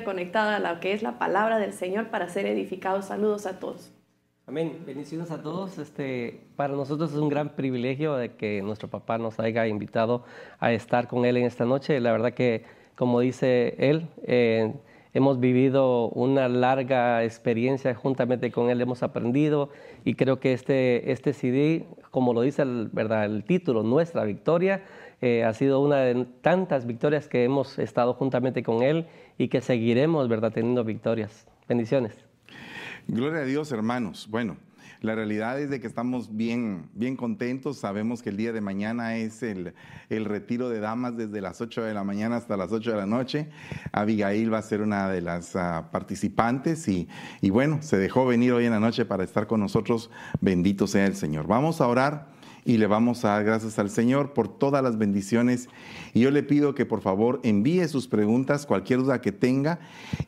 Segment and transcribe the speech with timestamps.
[0.00, 3.06] conectada a lo que es la palabra del Señor para ser edificados.
[3.06, 3.92] Saludos a todos.
[4.46, 4.82] Amén.
[4.86, 5.78] Bendiciones a todos.
[5.78, 10.24] Este, para nosotros es un gran privilegio de que nuestro papá nos haya invitado
[10.58, 12.00] a estar con él en esta noche.
[12.00, 12.64] La verdad que,
[12.96, 14.72] como dice él, eh,
[15.12, 19.68] hemos vivido una larga experiencia juntamente con él, hemos aprendido
[20.04, 23.26] y creo que este, este CD, como lo dice el, ¿verdad?
[23.26, 24.82] el título, Nuestra Victoria,
[25.20, 29.06] eh, ha sido una de tantas victorias que hemos estado juntamente con él
[29.38, 30.52] y que seguiremos ¿verdad?
[30.52, 31.46] teniendo victorias.
[31.68, 32.12] Bendiciones.
[33.08, 34.28] Gloria a Dios, hermanos.
[34.30, 34.56] Bueno,
[35.02, 37.78] la realidad es de que estamos bien, bien contentos.
[37.78, 39.74] Sabemos que el día de mañana es el,
[40.10, 43.06] el, retiro de damas desde las 8 de la mañana hasta las 8 de la
[43.06, 43.48] noche.
[43.90, 47.08] Abigail va a ser una de las uh, participantes y,
[47.40, 50.08] y bueno, se dejó venir hoy en la noche para estar con nosotros.
[50.40, 51.48] Bendito sea el Señor.
[51.48, 52.31] Vamos a orar
[52.64, 55.68] y le vamos a dar gracias al Señor por todas las bendiciones.
[56.14, 59.80] Y yo le pido que por favor envíe sus preguntas, cualquier duda que tenga,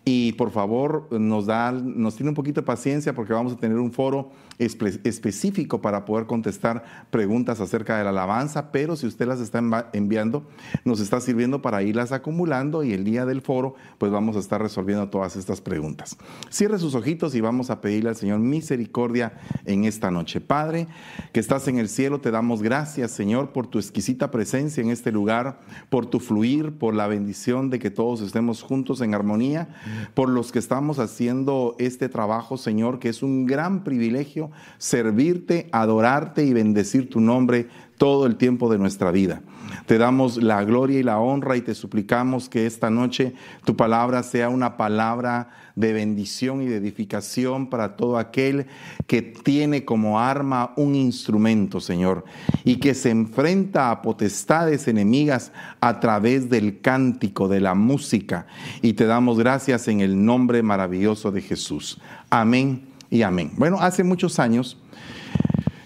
[0.05, 3.79] y por favor nos, da, nos tiene un poquito de paciencia porque vamos a tener
[3.79, 9.41] un foro específico para poder contestar preguntas acerca de la alabanza, pero si usted las
[9.41, 9.61] está
[9.93, 10.47] enviando,
[10.85, 14.61] nos está sirviendo para irlas acumulando y el día del foro, pues vamos a estar
[14.63, 16.17] resolviendo todas estas preguntas.
[16.51, 20.41] Cierre sus ojitos y vamos a pedirle al Señor misericordia en esta noche.
[20.41, 20.87] Padre,
[21.33, 25.13] que estás en el cielo, te damos gracias, Señor, por tu exquisita presencia en este
[25.13, 29.69] lugar, por tu fluir, por la bendición de que todos estemos juntos en armonía,
[30.15, 36.47] por los que estamos haciendo este trabajo, Señor, que es un gran privilegio servirte, adorarte
[36.47, 39.43] y bendecir tu nombre todo el tiempo de nuestra vida.
[39.85, 43.35] Te damos la gloria y la honra y te suplicamos que esta noche
[43.67, 48.67] tu palabra sea una palabra de bendición y de edificación para todo aquel
[49.07, 52.25] que tiene como arma un instrumento, Señor,
[52.65, 58.47] y que se enfrenta a potestades enemigas a través del cántico, de la música.
[58.83, 62.01] Y te damos gracias en el nombre maravilloso de Jesús.
[62.31, 63.53] Amén y amén.
[63.57, 64.79] Bueno, hace muchos años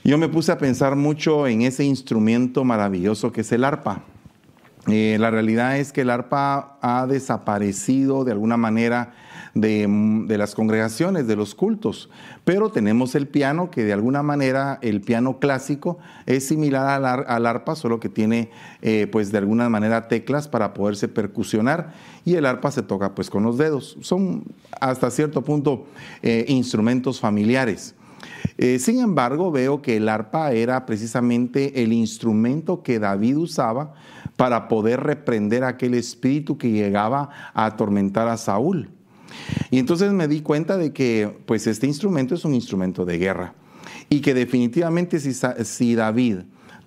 [0.05, 4.05] yo me puse a pensar mucho en ese instrumento maravilloso que es el arpa.
[4.87, 9.13] Eh, la realidad es que el arpa ha desaparecido de alguna manera
[9.55, 12.11] de, las congregaciones, de los cultos,
[12.45, 17.77] pero tenemos el piano que de alguna manera el piano clásico es similar al, arpa,
[17.77, 18.51] solo que tiene
[18.83, 21.93] eh, pues de alguna manera teclas para poderse percusionar
[22.25, 23.97] y el arpa se toca pues con los dedos.
[24.01, 24.45] Son
[24.81, 25.87] hasta cierto punto
[26.23, 27.95] eh, instrumentos familiares.
[28.57, 33.95] Eh, sin embargo, veo que el arpa era precisamente el instrumento que David usaba
[34.37, 38.91] para poder reprender aquel espíritu que llegaba a atormentar a Saúl.
[39.71, 43.55] Y entonces me di cuenta de que pues este instrumento es un instrumento de guerra
[44.09, 45.33] y que definitivamente si,
[45.65, 46.39] si David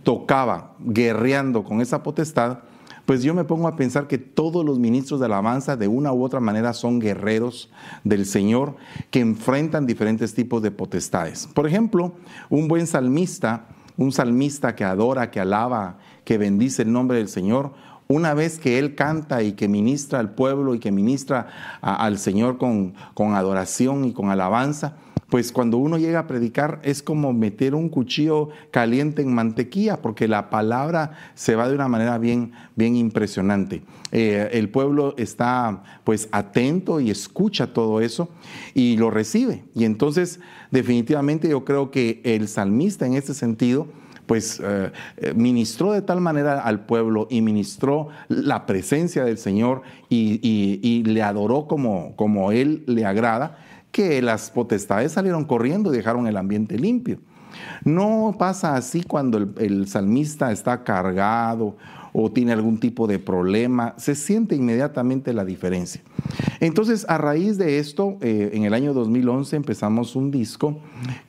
[0.04, 2.60] tocaba guerreando con esa potestad,
[3.06, 6.24] pues yo me pongo a pensar que todos los ministros de alabanza de una u
[6.24, 7.70] otra manera son guerreros
[8.04, 8.76] del Señor
[9.10, 11.48] que enfrentan diferentes tipos de potestades.
[11.48, 12.14] Por ejemplo,
[12.50, 17.74] un buen salmista, un salmista que adora, que alaba, que bendice el nombre del Señor,
[18.12, 22.58] una vez que Él canta y que ministra al pueblo y que ministra al Señor
[22.58, 24.96] con, con adoración y con alabanza,
[25.32, 30.28] pues cuando uno llega a predicar es como meter un cuchillo caliente en mantequilla, porque
[30.28, 33.82] la palabra se va de una manera bien, bien impresionante.
[34.12, 38.28] Eh, el pueblo está pues atento y escucha todo eso
[38.74, 39.64] y lo recibe.
[39.74, 43.88] Y entonces definitivamente yo creo que el salmista en este sentido
[44.26, 49.82] pues eh, eh, ministró de tal manera al pueblo y ministró la presencia del Señor
[50.10, 53.58] y, le adoró como, como Él le agrada,
[53.92, 57.20] que las potestades salieron corriendo y dejaron el ambiente limpio.
[57.84, 61.76] No pasa así cuando el, salmista está cargado
[62.14, 66.02] o tiene algún tipo de problema, se siente inmediatamente la diferencia.
[66.60, 70.80] Entonces, a raíz de esto, eh, en el año 2011 empezamos un disco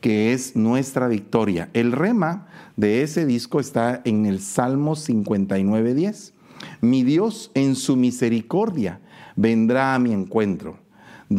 [0.01, 1.71] que es Nuestra Victoria.
[1.73, 6.33] El rema de ese disco está en el Salmo 59.10.
[6.81, 9.01] Mi Dios en su misericordia
[9.37, 10.83] vendrá a mi encuentro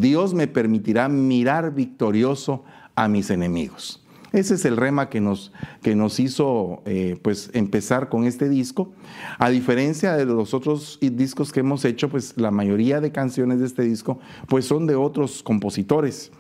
[0.01, 2.63] Dios me permitirá mirar victorioso
[2.95, 4.02] a mis enemigos.
[4.33, 5.51] Ese es el rema que nos,
[5.83, 8.91] que nos hizo eh, pues empezar con este disco.
[9.37, 13.67] A diferencia de los otros discos que hemos hecho, pues la mayoría de canciones de
[13.67, 16.31] este disco pues son de otros compositores.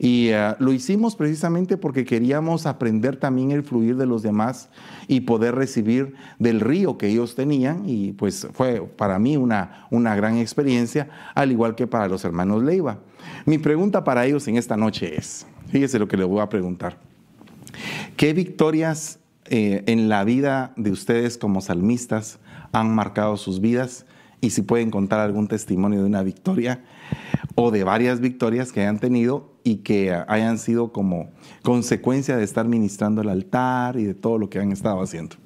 [0.00, 4.68] Y eh, lo hicimos precisamente porque queríamos aprender también el fluir de los demás
[5.06, 7.88] y poder recibir del río que ellos tenían.
[7.88, 12.64] Y pues fue para mí una, una gran experiencia, al igual que para los hermanos
[12.64, 12.98] Leiva.
[13.46, 17.09] Mi pregunta para ellos en esta noche es, fíjese lo que les voy a preguntar.
[18.16, 22.38] ¿Qué victorias eh, en la vida de ustedes como salmistas
[22.72, 24.06] han marcado sus vidas
[24.40, 26.82] y si pueden contar algún testimonio de una victoria
[27.54, 31.30] o de varias victorias que hayan tenido y que hayan sido como
[31.62, 35.36] consecuencia de estar ministrando el altar y de todo lo que han estado haciendo.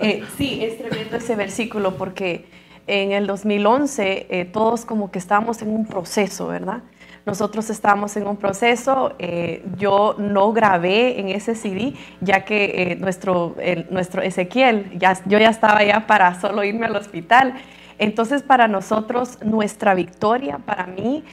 [0.00, 2.44] Eh, sí, es tremendo ese versículo porque
[2.86, 6.82] en el 2011 eh, todos como que estábamos en un proceso, ¿verdad?
[7.26, 13.56] Nosotros estábamos en un proceso, eh, yo no grabé en ese CD, ya que nuestro,
[13.90, 17.54] nuestro Ezequiel, ya, yo ya estaba ya para solo irme al hospital.
[17.98, 21.24] Entonces para nosotros nuestra victoria, para mí,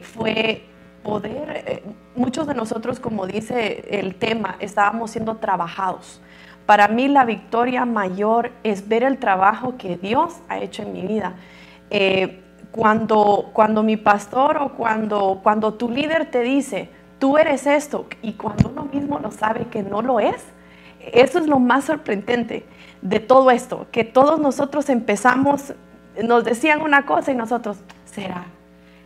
[0.00, 0.64] fue
[1.02, 1.82] poder,
[2.14, 6.22] muchos de nosotros, como dice el tema, estábamos siendo trabajados
[6.70, 11.04] para mí la victoria mayor es ver el trabajo que Dios ha hecho en mi
[11.04, 11.34] vida.
[11.90, 16.88] Eh, cuando, cuando mi pastor o cuando, cuando tu líder te dice,
[17.18, 20.44] tú eres esto, y cuando uno mismo lo sabe que no lo es,
[21.12, 22.64] eso es lo más sorprendente
[23.02, 25.74] de todo esto, que todos nosotros empezamos,
[26.22, 28.44] nos decían una cosa y nosotros, será.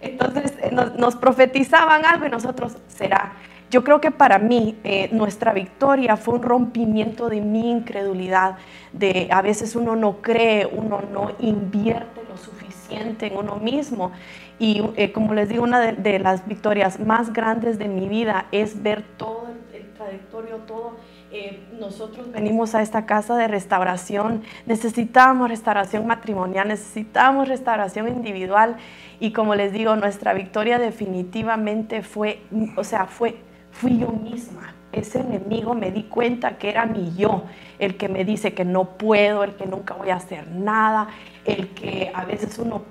[0.00, 3.32] Entonces nos, nos profetizaban algo y nosotros, será.
[3.70, 8.56] Yo creo que para mí eh, nuestra victoria fue un rompimiento de mi incredulidad,
[8.92, 12.63] de a veces uno no cree, uno no invierte lo suficiente
[12.96, 14.12] en uno mismo.
[14.58, 18.82] Y eh, como les digo, una de, las victorias más grandes de mi vida es
[18.82, 20.96] ver todo el, trayectorio, todo.
[21.30, 28.76] Eh, nosotros venimos a esta casa de restauración, necesitamos restauración matrimonial, necesitamos restauración individual
[29.20, 32.40] y como les digo, nuestra victoria definitivamente fue,
[32.76, 33.36] o sea, fue
[33.74, 34.73] fui yo misma.
[34.94, 37.44] Ese enemigo me di cuenta que era mi yo,
[37.78, 41.08] el que me dice que no puedo, el que nunca voy a hacer nada,
[41.44, 42.84] el que a veces uno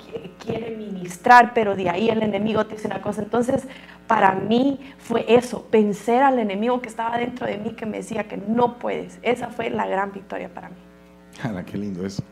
[0.43, 3.21] quiere ministrar, pero de ahí el enemigo te dice una cosa.
[3.21, 3.67] Entonces,
[4.07, 8.25] para mí fue eso, vencer al enemigo que estaba dentro de mí, que me decía
[8.25, 9.19] que no puedes.
[9.21, 10.75] Esa fue la gran victoria para mí.
[11.65, 12.23] qué lindo eso.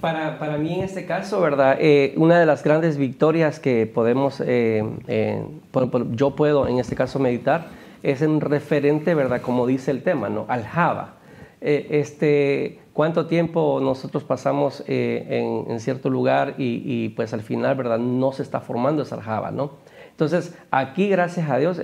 [0.00, 1.76] Para, para, mí en este caso, ¿verdad?
[1.80, 5.44] Eh, una de las grandes victorias que podemos, eh, eh,
[6.12, 7.66] yo puedo en este caso meditar,
[8.02, 9.40] es en referente, ¿verdad?
[9.40, 10.46] Como dice el tema, ¿no?
[10.48, 11.14] Al Java.
[11.60, 17.98] este, ¿Cuánto tiempo nosotros pasamos en, en, cierto lugar y, pues al final, ¿verdad?
[17.98, 19.72] No se está formando esa Java, ¿no?
[20.10, 21.80] Entonces, aquí, gracias a Dios,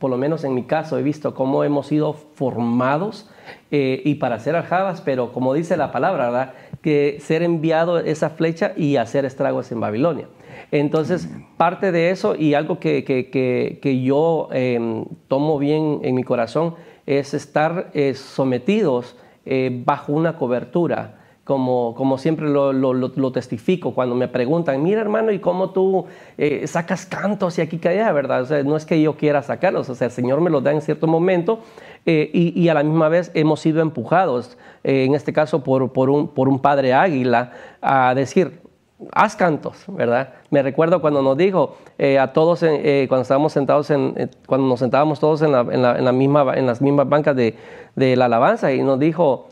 [0.00, 3.30] por lo menos en mi caso, he visto cómo hemos sido formados
[3.70, 6.54] y para ser aljabas, pero como dice la palabra, ¿verdad?
[6.82, 10.28] Que ser enviado esa flecha y hacer estragos en Babilonia.
[10.70, 16.74] Entonces, parte de eso y algo que, que, yo em, tomo bien en mi corazón
[17.06, 21.19] es estar eh, sometidos eh, bajo una cobertura.
[21.50, 26.06] Como, como, siempre lo, lo, testifico cuando me preguntan, mira hermano, ¿y cómo tú
[26.38, 28.42] eh, sacas cantos y aquí que allá, verdad?
[28.42, 30.70] O sea, no es que yo quiera sacarlos, o sea, el Señor me los da
[30.70, 31.58] en cierto momento
[32.04, 36.08] y, y, a la misma vez hemos sido empujados eh, en este caso por, por,
[36.08, 37.52] un, por un padre águila,
[37.82, 38.60] a decir,
[39.12, 40.34] haz cantos, ¿verdad?
[40.50, 44.78] Me recuerdo cuando nos dijo eh, a todos, eh, cuando estábamos sentados, en, cuando nos
[44.78, 47.56] sentábamos todos en, la, en, la, misma, en las mismas bancas de,
[47.96, 49.48] de, la alabanza y nos dijo,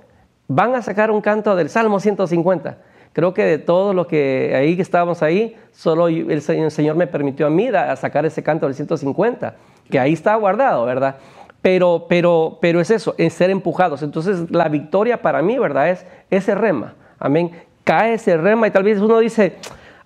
[0.48, 2.78] van a sacar un canto del Salmo 150.
[3.12, 7.46] Creo que de todos los que ahí que estábamos ahí, solo el, Señor me permitió
[7.46, 9.54] a mí a sacar ese canto del 150,
[9.90, 11.16] que ahí está guardado, ¿verdad?
[11.60, 14.02] Pero, pero, pero es eso, es ser empujados.
[14.02, 15.90] Entonces la victoria para mí, ¿verdad?
[15.90, 16.94] Es ese rema.
[17.18, 17.50] Amén.
[17.84, 19.56] Cae ese rema y tal vez uno dice,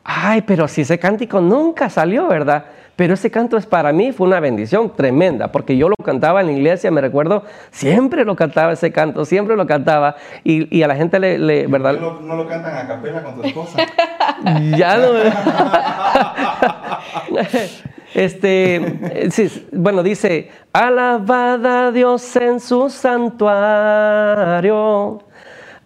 [0.02, 2.64] ay, pero si ese cántico nunca salió, ¿verdad?
[2.96, 6.48] Pero ese canto es para mí, fue una bendición tremenda, porque yo lo cantaba en
[6.48, 10.88] la iglesia, me recuerdo, siempre lo cantaba ese canto, siempre lo cantaba, y, y a
[10.88, 11.94] la gente le, ¿verdad?
[11.98, 13.78] No, no, lo cantan a capela con tu esposa.
[14.76, 15.12] ya no.
[18.14, 19.30] Este,
[19.72, 23.42] bueno, dice, alabad a Dios en su santuario,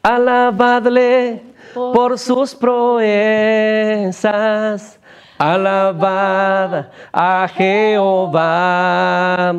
[0.03, 1.41] alabadle
[1.73, 3.07] por sus proezas,
[5.39, 9.55] alabad a Jehová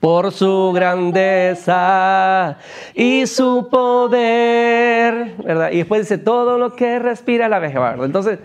[0.00, 2.56] por su grandeza
[2.94, 5.70] y su poder, ¿verdad?
[5.72, 8.38] Y después dice, todo lo que respira la veja, Entonces,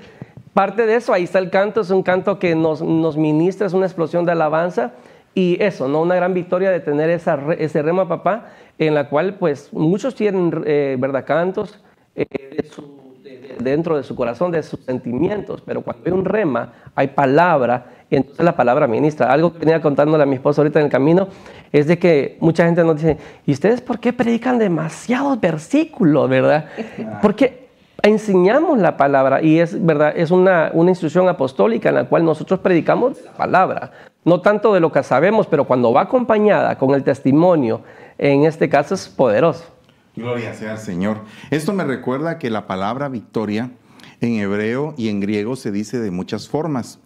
[0.53, 2.81] Parte de eso, ahí está el canto, es un canto que nos,
[3.15, 4.91] ministra, es una explosión de alabanza
[5.33, 6.01] y eso, ¿no?
[6.01, 10.97] Una gran victoria de tener ese rema papá en la cual pues muchos tienen, eh,
[10.99, 11.23] ¿verdad?
[11.25, 11.79] Cantos
[12.15, 12.25] eh,
[13.61, 18.17] dentro de su corazón, de sus sentimientos, pero cuando hay un rema, hay palabra, y
[18.17, 19.31] entonces la palabra ministra.
[19.31, 21.27] Algo que venía contándole a mi esposo ahorita en el camino
[21.71, 26.65] es de que mucha gente nos dice, ¿y ustedes por qué predican demasiados versículos, verdad?
[27.21, 27.69] Porque
[28.03, 32.59] enseñamos la palabra y es verdad, es una, una, instrucción apostólica en la cual nosotros
[32.59, 33.91] predicamos la palabra.
[34.25, 37.81] No tanto de lo que sabemos, pero cuando va acompañada con el testimonio,
[38.17, 39.65] en este caso es poderoso.
[40.15, 41.23] Gloria sea al Señor.
[41.51, 43.71] Esto me recuerda que la palabra victoria
[44.19, 46.99] en hebreo y en griego se dice de muchas formas.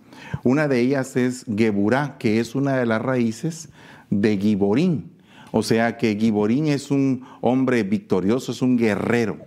[0.43, 3.69] Una de ellas es Geburá, que es una de las raíces
[4.09, 5.11] de Giborín.
[5.51, 9.37] O sea que Giborín es un hombre victorioso, es un guerrero.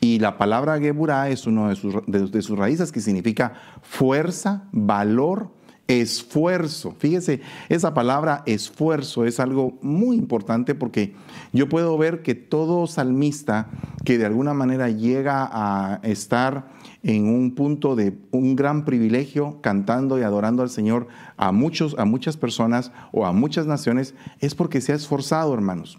[0.00, 5.50] Y la palabra Geburá es una de sus, de sus raíces que significa fuerza, valor,
[5.90, 6.94] esfuerzo.
[6.98, 11.14] Fíjese, esa palabra esfuerzo es algo muy importante porque
[11.52, 13.68] yo puedo ver que todo salmista
[14.04, 16.68] que de alguna manera llega a estar
[17.02, 22.04] en un punto de un gran privilegio cantando y adorando al Señor a muchos a
[22.04, 25.98] muchas personas o a muchas naciones es porque se ha esforzado, hermanos.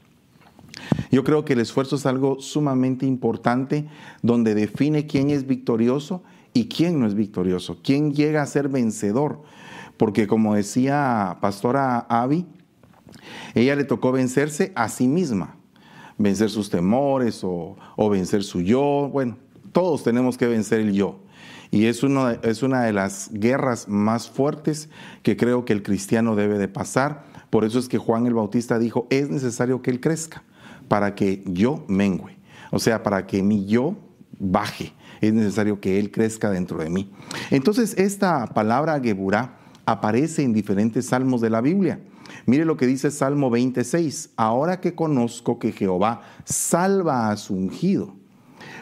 [1.12, 3.88] Yo creo que el esfuerzo es algo sumamente importante
[4.22, 9.42] donde define quién es victorioso y quién no es victorioso, quién llega a ser vencedor.
[10.02, 12.48] Porque como decía Pastora Avi,
[13.54, 15.58] ella le tocó vencerse a sí misma,
[16.18, 17.78] vencer sus temores o,
[18.10, 19.12] vencer su yo.
[19.14, 19.38] Bueno,
[19.72, 21.20] todos tenemos que vencer el yo.
[21.70, 22.02] Y es,
[22.42, 24.90] es una de las guerras más fuertes
[25.22, 27.24] que creo que el cristiano debe de pasar.
[27.52, 30.42] Por eso es que Juan el Bautista dijo, es necesario que él crezca
[30.88, 32.40] para que yo mengüe.
[32.72, 33.98] O sea, para que mi yo
[34.40, 34.94] baje.
[35.22, 37.12] Es necesario que él crezca dentro de mí.
[37.52, 39.61] Entonces, esta palabra Geburah
[39.92, 42.00] aparece en diferentes salmos de la Biblia.
[42.46, 44.32] Mire lo que dice Salmo 26.
[44.36, 48.16] Ahora que conozco que Jehová salva a su ungido,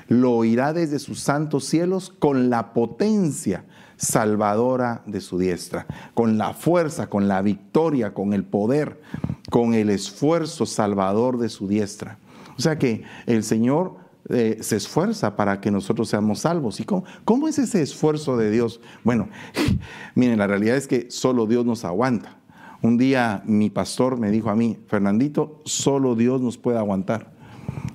[0.08, 3.66] lo oirá desde sus santos cielos con la potencia
[3.98, 9.02] salvadora de su diestra, con la fuerza, con la victoria, con el poder,
[9.50, 12.18] con el esfuerzo salvador de su diestra.
[12.58, 13.98] O sea que el Señor
[14.28, 16.80] eh, se esfuerza para que nosotros seamos salvos.
[16.80, 18.82] ¿Y cómo, cómo es ese esfuerzo de Dios?
[19.04, 19.30] Bueno,
[20.16, 22.38] miren, la realidad es que solo Dios nos aguanta.
[22.82, 27.32] Un día mi pastor me dijo a mí, Fernandito, solo Dios nos puede aguantar.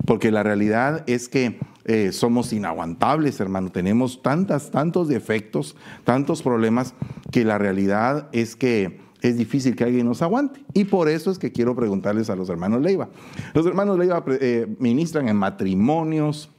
[0.05, 3.71] Porque la realidad es que eh, somos inaguantables, hermano.
[3.71, 6.93] Tenemos tantas, tantos defectos, tantos problemas,
[7.31, 10.61] que la realidad es que es difícil que alguien nos aguante.
[10.73, 13.09] Y por eso es que quiero preguntarles a los hermanos Leiva.
[13.53, 16.49] Los hermanos Leiva eh, ministran en matrimonios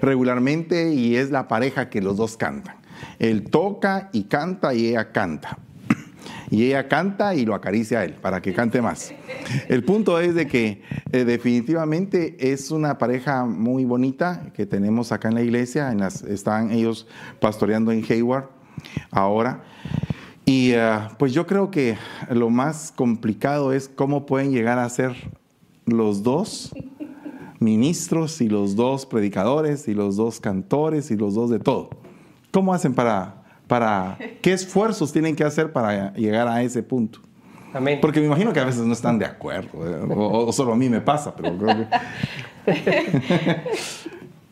[0.00, 2.76] regularmente y es la pareja que los dos cantan.
[3.18, 5.58] Él toca y canta y ella canta
[6.52, 9.14] y ella canta y lo acaricia a él para que cante más.
[9.68, 15.28] El punto es de que eh, definitivamente es una pareja muy bonita que tenemos acá
[15.28, 17.06] en la iglesia, en las, están ellos
[17.40, 18.50] pastoreando en Hayward
[19.10, 19.64] ahora.
[20.44, 21.96] Y eh, pues yo creo que
[22.30, 25.14] lo más complicado es cómo pueden llegar a ser
[25.86, 26.74] los dos
[27.60, 31.90] ministros y los dos predicadores y los dos cantores y los dos de todo.
[32.50, 37.20] ¿Cómo hacen para para qué esfuerzos tienen que hacer para llegar a ese punto.
[37.72, 38.00] Amén.
[38.02, 40.14] Porque me imagino que a veces no están de acuerdo, ¿eh?
[40.14, 41.86] o, solo a mí me pasa, pero creo que...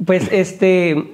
[0.07, 1.13] Pues este,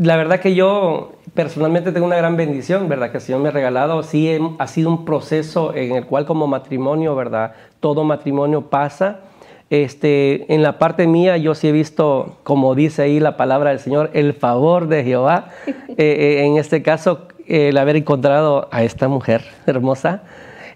[0.00, 3.10] la verdad que yo personalmente tengo una gran bendición, ¿verdad?
[3.10, 4.02] Que el Señor me ha regalado.
[4.02, 7.52] Sí, ha sido un proceso en el cual como matrimonio, ¿verdad?
[7.80, 9.20] Todo matrimonio pasa.
[9.68, 13.78] Este, en la parte mía yo sí he visto, como dice ahí la palabra del
[13.78, 15.50] Señor, el favor de Jehová.
[15.98, 20.22] Eh, eh, en este caso, el haber encontrado a esta mujer hermosa.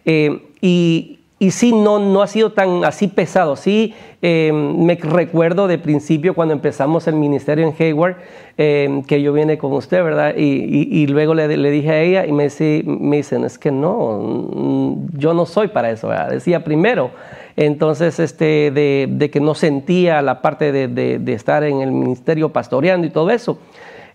[0.04, 3.57] Eh, y, y, sí, no, no ha sido tan así pesado.
[3.57, 8.17] Sí, eh, me recuerdo de principio cuando empezamos el ministerio en Hayward,
[8.57, 10.35] eh, que yo vine con usted, ¿verdad?
[10.37, 12.49] Y, y, luego le, le, dije a ella y me,
[12.85, 16.31] me dicen, es que no, mm, yo no soy para eso, ¿verdad?
[16.31, 17.11] Decía primero.
[17.57, 21.93] Entonces, este, de, de, que no sentía la parte de, de, de estar en el
[21.93, 23.59] ministerio pastoreando y todo eso.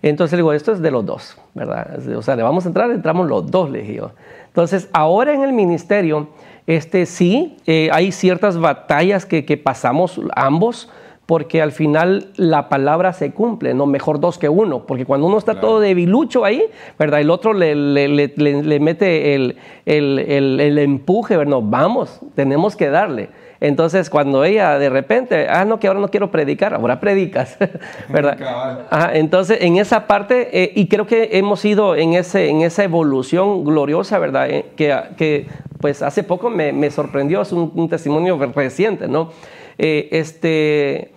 [0.01, 1.99] Entonces le digo, esto es de los dos, ¿verdad?
[2.15, 4.01] O sea, le vamos a entrar, entramos los dos, le dije
[4.47, 6.29] Entonces, ahora en el ministerio,
[6.69, 10.87] este, sí, eh, hay ciertas batallas que, pasamos ambos,
[11.25, 15.39] porque al final la palabra se cumple, no mejor dos que uno, porque cuando uno
[15.39, 16.63] está todo debilucho ahí,
[16.99, 17.21] ¿verdad?
[17.21, 19.57] El otro le, le, mete el,
[19.87, 21.57] el, el, el empuje, ¿verdad?
[21.59, 23.29] vamos, tenemos que darle.
[23.61, 27.57] Entonces, cuando ella de repente, ah, no, que ahora no quiero predicar, ahora predicas,
[28.09, 29.11] ¿verdad?
[29.13, 33.65] entonces, en esa parte, eh, y creo que hemos ido en, ese, en esa evolución
[33.65, 34.49] gloriosa, ¿verdad?
[34.49, 35.47] Eh, que, que,
[35.79, 39.31] pues hace poco me, me sorprendió, es un, testimonio reciente, ¿no?
[39.77, 41.11] Eh, este,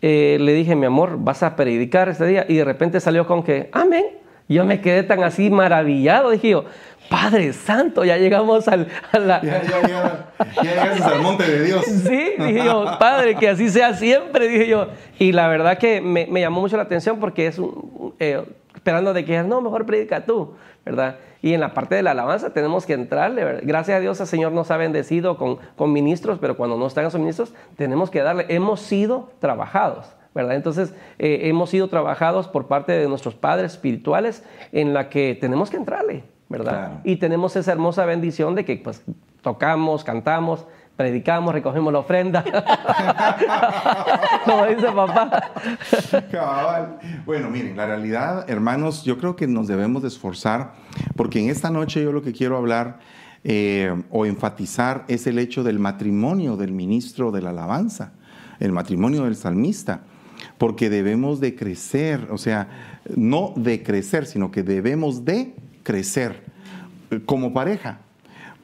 [0.00, 3.68] le dije, mi amor, vas a predicar este día, y de repente salió con que,
[3.72, 4.04] amén.
[4.48, 6.64] Yo me quedé tan así maravillado, dije yo,
[7.08, 9.42] Padre Santo, ya llegamos al, a la...
[9.42, 9.62] Ya,
[10.62, 11.84] ya, al monte de Dios.
[12.06, 14.88] Sí, dije yo, Padre, que así sea siempre, dije yo.
[15.18, 18.44] Y la verdad que me, llamó mucho la atención porque es un, eh,
[18.74, 20.54] esperando de que, no, mejor predica tú,
[20.84, 21.16] ¿verdad?
[21.46, 24.50] Y en la parte de la alabanza tenemos que entrarle, gracias a Dios el Señor
[24.50, 28.46] nos ha bendecido con, con ministros, pero cuando no están esos ministros, tenemos que darle,
[28.48, 30.08] hemos sido trabajados.
[30.34, 30.56] ¿verdad?
[30.56, 35.70] Entonces, eh, hemos sido trabajados por parte de nuestros padres espirituales en la que tenemos
[35.70, 36.98] que entrarle, ¿verdad?
[37.04, 39.04] Y tenemos esa hermosa bendición de que pues
[39.40, 42.44] tocamos, cantamos, predicamos, recogemos la ofrenda.
[44.44, 45.52] Como dice papá.
[47.24, 50.72] Bueno, miren, la realidad, hermanos, yo creo que nos debemos de esforzar,
[51.16, 52.98] porque en esta noche yo lo que quiero hablar
[53.44, 58.12] eh, o enfatizar es el hecho del matrimonio del ministro de la alabanza,
[58.58, 60.00] el matrimonio del salmista
[60.58, 62.68] porque debemos de crecer, o sea,
[63.14, 66.44] no de crecer, sino que debemos de crecer
[67.24, 68.00] como pareja.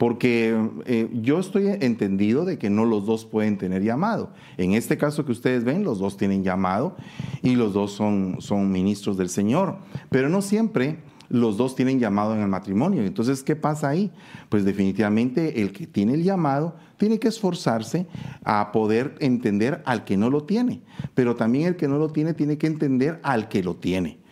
[0.03, 0.53] Porque
[0.85, 4.33] eh, yo estoy entendido de que no los dos pueden tener llamado.
[4.57, 6.97] En este caso que ustedes ven, los dos tienen llamado
[7.41, 9.77] y los dos son, son ministros del Señor.
[10.09, 10.97] Pero no siempre
[11.29, 13.01] los dos tienen llamado en el matrimonio.
[13.01, 14.11] Entonces, ¿qué pasa ahí?
[14.49, 18.05] Pues definitivamente el que tiene el llamado tiene que esforzarse
[18.43, 20.81] a poder entender al que no lo tiene,
[21.13, 24.22] pero también el que no lo tiene tiene que entender al que lo tiene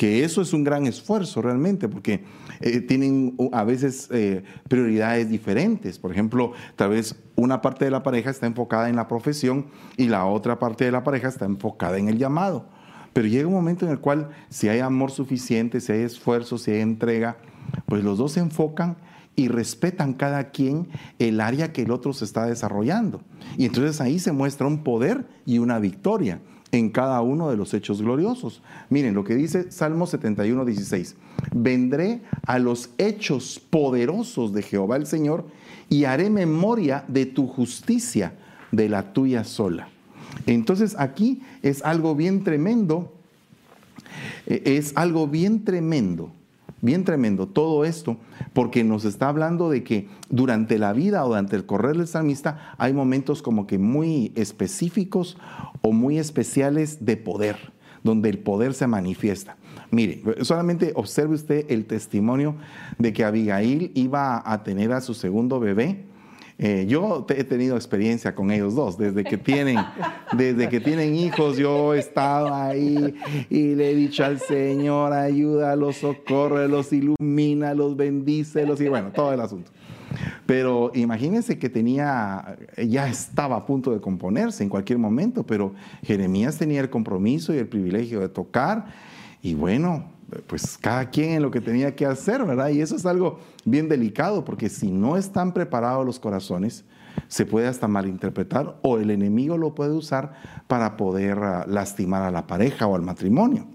[0.00, 2.24] que eso es un gran esfuerzo realmente, porque
[2.60, 5.98] eh, tienen a veces eh, prioridades diferentes.
[5.98, 9.66] Por ejemplo, tal vez una parte de la pareja está enfocada en la profesión
[9.98, 12.64] y la otra parte de la pareja está enfocada en el llamado.
[13.12, 16.70] Pero llega un momento en el cual si hay amor suficiente, si hay esfuerzo, si
[16.70, 17.36] hay entrega,
[17.84, 18.96] pues los dos se enfocan
[19.36, 20.88] y respetan cada quien
[21.18, 23.20] el área que el otro se está desarrollando.
[23.58, 26.40] Y entonces ahí se muestra un poder y una victoria
[26.72, 28.62] en cada uno de los hechos gloriosos.
[28.88, 31.16] Miren lo que dice Salmo 71, 16.
[31.52, 35.46] Vendré a los hechos poderosos de Jehová el Señor
[35.88, 38.34] y haré memoria de tu justicia,
[38.70, 39.88] de la tuya sola.
[40.46, 43.12] Entonces aquí es algo bien tremendo,
[44.46, 46.32] eh, es algo bien tremendo,
[46.82, 48.16] bien tremendo todo esto,
[48.52, 52.74] porque nos está hablando de que durante la vida o durante el correr del salmista
[52.78, 55.36] hay momentos como que muy específicos
[55.82, 57.72] o muy especiales de poder,
[58.02, 59.56] donde el poder se manifiesta.
[59.90, 62.54] Mire, solamente observe usted el testimonio
[62.98, 66.09] de que Abigail iba a tener a su segundo bebé
[66.62, 69.78] eh, yo he tenido experiencia con ellos dos, desde que tienen,
[70.36, 73.14] desde que tienen hijos, yo he estado ahí
[73.48, 79.70] y le he dicho al Señor, ayúdalos, socórrelos, ilumínalos, bendícelos y bueno, todo el asunto.
[80.44, 86.58] Pero imagínense que tenía, ya estaba a punto de componerse en cualquier momento, pero Jeremías
[86.58, 88.84] tenía el compromiso y el privilegio de tocar
[89.40, 90.12] y bueno,
[90.46, 92.68] pues cada quien en lo que tenía que hacer, ¿verdad?
[92.70, 96.84] Y eso es algo bien delicado, porque si no están preparados los corazones,
[97.28, 100.32] se puede hasta malinterpretar o el enemigo lo puede usar
[100.66, 103.66] para poder ah, lastimar a la pareja o al matrimonio.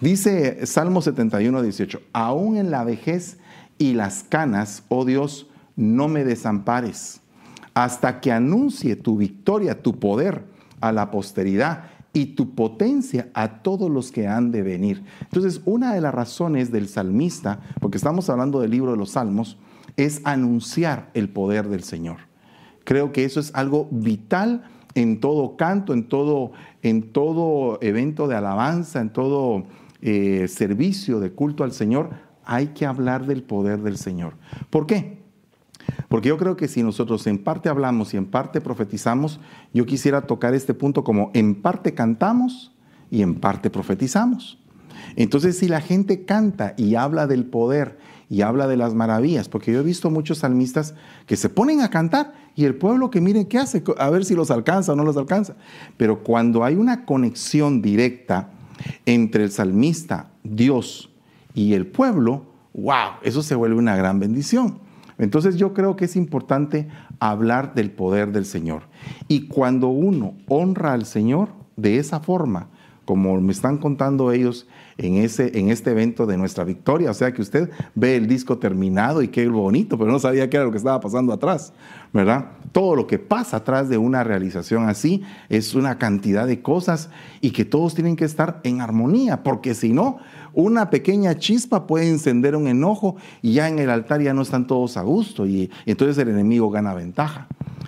[0.00, 3.38] Dice Salmo 71, 18, aún en la vejez
[3.78, 7.20] y las canas, oh Dios, no me desampares,
[7.74, 10.44] hasta que anuncie tu victoria, tu poder
[10.80, 15.02] a la posteridad y tu potencia a todos los que han de venir.
[15.22, 19.56] Entonces, una de las razones del salmista, porque estamos hablando del libro de los salmos,
[19.96, 22.18] es anunciar el poder del Señor.
[22.84, 28.36] Creo que eso es algo vital en todo canto, en todo, en todo evento de
[28.36, 29.64] alabanza, en todo
[30.00, 32.10] eh, servicio de culto al Señor.
[32.44, 34.34] Hay que hablar del poder del Señor.
[34.68, 35.21] ¿Por qué?
[36.08, 39.40] Porque yo creo que si nosotros en parte hablamos y en parte profetizamos,
[39.72, 42.72] yo quisiera tocar este punto como en parte cantamos
[43.10, 44.58] y en parte profetizamos.
[45.16, 49.72] Entonces, si la gente canta y habla del poder y habla de las maravillas, porque
[49.72, 50.94] yo he visto muchos salmistas
[51.26, 54.34] que se ponen a cantar y el pueblo que miren qué hace, a ver si
[54.34, 55.56] los alcanza o no los alcanza.
[55.96, 58.50] Pero cuando hay una conexión directa
[59.06, 61.10] entre el salmista, Dios
[61.54, 64.78] y el pueblo, wow, eso se vuelve una gran bendición.
[65.22, 66.88] Entonces yo creo que es importante
[67.20, 68.82] hablar del poder del Señor.
[69.28, 72.70] Y cuando uno honra al Señor de esa forma,
[73.04, 74.66] como me están contando ellos
[74.98, 77.10] en, ese, en este evento de nuestra victoria.
[77.10, 80.56] O sea que usted ve el disco terminado y qué bonito, pero no sabía qué
[80.56, 81.72] era lo que estaba pasando atrás,
[82.12, 82.46] ¿verdad?
[82.72, 87.10] Todo lo que pasa atrás de una realización así es una cantidad de cosas
[87.42, 90.18] y que todos tienen que estar en armonía, porque si no,
[90.54, 94.66] una pequeña chispa puede encender un enojo y ya en el altar ya no están
[94.66, 97.46] todos a gusto y, entonces el enemigo gana ventaja.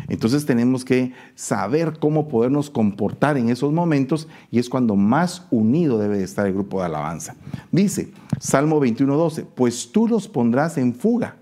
[0.09, 5.99] Entonces tenemos que saber cómo podernos comportar en esos momentos y es cuando más unido
[5.99, 7.37] debe de estar el grupo de alabanza.
[7.73, 11.37] Dice Salmo 21.12, pues tú los pondrás en fuga,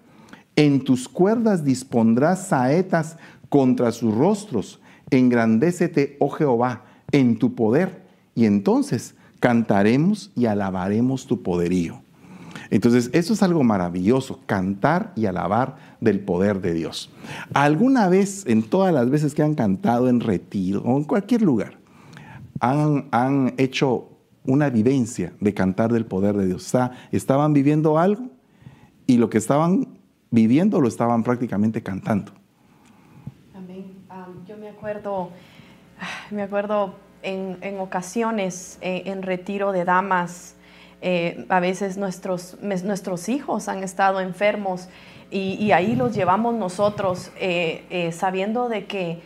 [0.57, 3.17] en tus cuerdas dispondrás saetas
[3.49, 8.03] contra sus rostros, engrandécete, oh Jehová, en tu poder,
[8.35, 12.01] y entonces cantaremos y alabaremos tu poderío.
[12.71, 17.11] Entonces, eso es algo maravilloso, cantar y alabar del poder de Dios.
[17.53, 21.79] ¿Alguna vez, en todas las veces que han cantado en retiro o en cualquier lugar,
[22.61, 24.09] han, han hecho
[24.45, 26.73] una vivencia de cantar del poder de Dios?
[27.11, 28.31] Estaban viviendo algo
[29.07, 29.99] y lo que estaban
[30.33, 32.33] viviendo lo estaban prácticamente cantando.
[33.55, 33.85] Amén.
[34.49, 35.31] yo me acuerdo,
[36.33, 40.57] me acuerdo en, en ocasiones eh, en retiro de damas,
[41.03, 44.89] eh, a veces nuestros, nuestros hijos han estado enfermos
[45.31, 49.23] y, ahí los llevamos nosotros eh, sabiendo de que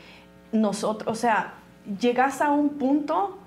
[0.52, 1.54] nosotros, o sea,
[2.00, 3.38] llegas a un punto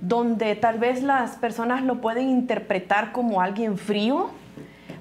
[0.00, 4.30] donde tal vez las personas lo pueden interpretar como alguien frío,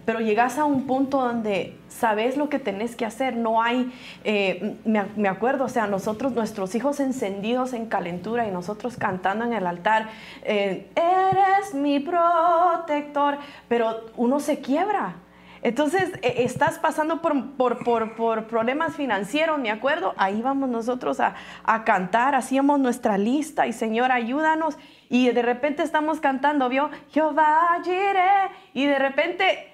[0.06, 3.92] pero llegas a un punto donde sabes lo que tenés que hacer, no hay,
[4.24, 9.54] eh, me, acuerdo, o sea, nosotros, nuestros hijos encendidos en calentura y nosotros cantando en
[9.54, 10.10] el altar,
[10.44, 13.38] eh, eres mi protector,
[13.68, 15.16] pero uno se quiebra.
[15.62, 21.86] Entonces, e, estás pasando por, por, problemas financieros, me acuerdo, ahí vamos nosotros a, a
[21.86, 24.78] cantar, hacíamos nuestra lista y Señor, ayúdanos.
[25.10, 28.52] Y de repente estamos cantando, vio, Jehová iré.
[28.74, 29.73] Y de repente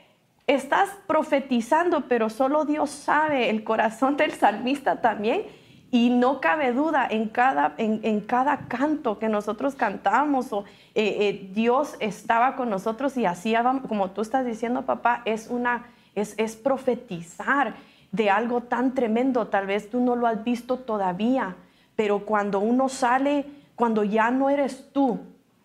[0.56, 5.44] estás profetizando, pero solo Dios sabe el corazón del salmista también.
[5.92, 11.50] Y no cabe duda en cada, en, cada canto que nosotros cantamos, o, eh, eh,
[11.52, 16.56] Dios estaba con nosotros y hacía, como tú estás diciendo, papá, es, una, es, es
[16.56, 17.74] profetizar
[18.12, 19.48] de algo tan tremendo.
[19.48, 21.56] Tal vez tú no lo has visto todavía,
[21.96, 25.20] pero cuando uno sale, cuando ya no eres tú,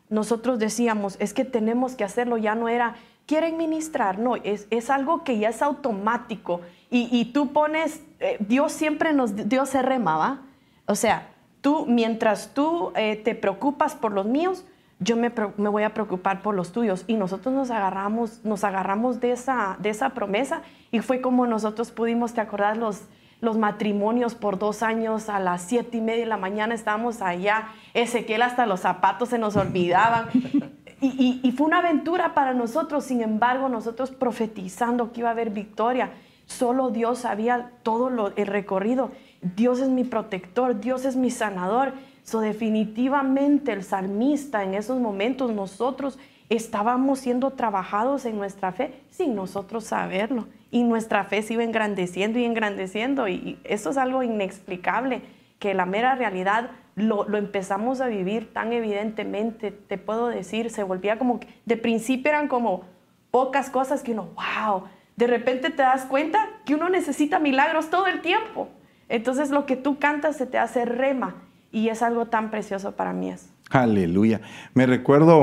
[0.08, 2.94] nosotros decíamos, es que tenemos que hacerlo, ya no era
[3.26, 6.60] quieren ministrar, no, es, es algo que ya es automático.
[6.96, 10.42] Y, tú pones, eh, Dios siempre nos, Dios se remaba.
[10.86, 11.28] O sea,
[11.60, 14.64] tú, mientras tú eh, te preocupas por los míos,
[15.00, 17.02] yo me, me, voy a preocupar por los tuyos.
[17.08, 21.90] Y nosotros nos agarramos, nos agarramos de, esa, de esa promesa y fue como nosotros
[21.90, 22.78] pudimos, ¿te acordás?
[22.78, 23.02] Los,
[23.40, 27.68] los matrimonios por dos años a las siete y media de la mañana estábamos allá.
[27.92, 30.28] Ezequiel hasta los zapatos se nos olvidaban.
[31.06, 36.12] Y, fue una aventura para nosotros, sin embargo, nosotros profetizando que iba a haber victoria.
[36.46, 39.10] Solo Dios sabía todo lo, el recorrido.
[39.42, 41.92] Dios es mi protector, Dios es mi sanador.
[42.22, 49.34] So, definitivamente el salmista en esos momentos nosotros estábamos siendo trabajados en nuestra fe sin
[49.34, 50.46] nosotros saberlo.
[50.70, 53.28] Y nuestra fe se iba engrandeciendo y engrandeciendo.
[53.28, 55.22] Y eso es algo inexplicable,
[55.58, 61.18] que la mera realidad lo, empezamos a vivir tan evidentemente, te puedo decir, se volvía
[61.18, 62.84] como, de principio eran como
[63.30, 64.84] pocas cosas que uno, wow,
[65.16, 68.68] de repente te das cuenta que uno necesita milagros todo el tiempo.
[69.08, 71.34] Entonces lo que tú cantas se te hace rema
[71.70, 73.46] y es algo tan precioso para mí eso.
[73.70, 74.40] Aleluya.
[74.74, 75.42] Me recuerdo,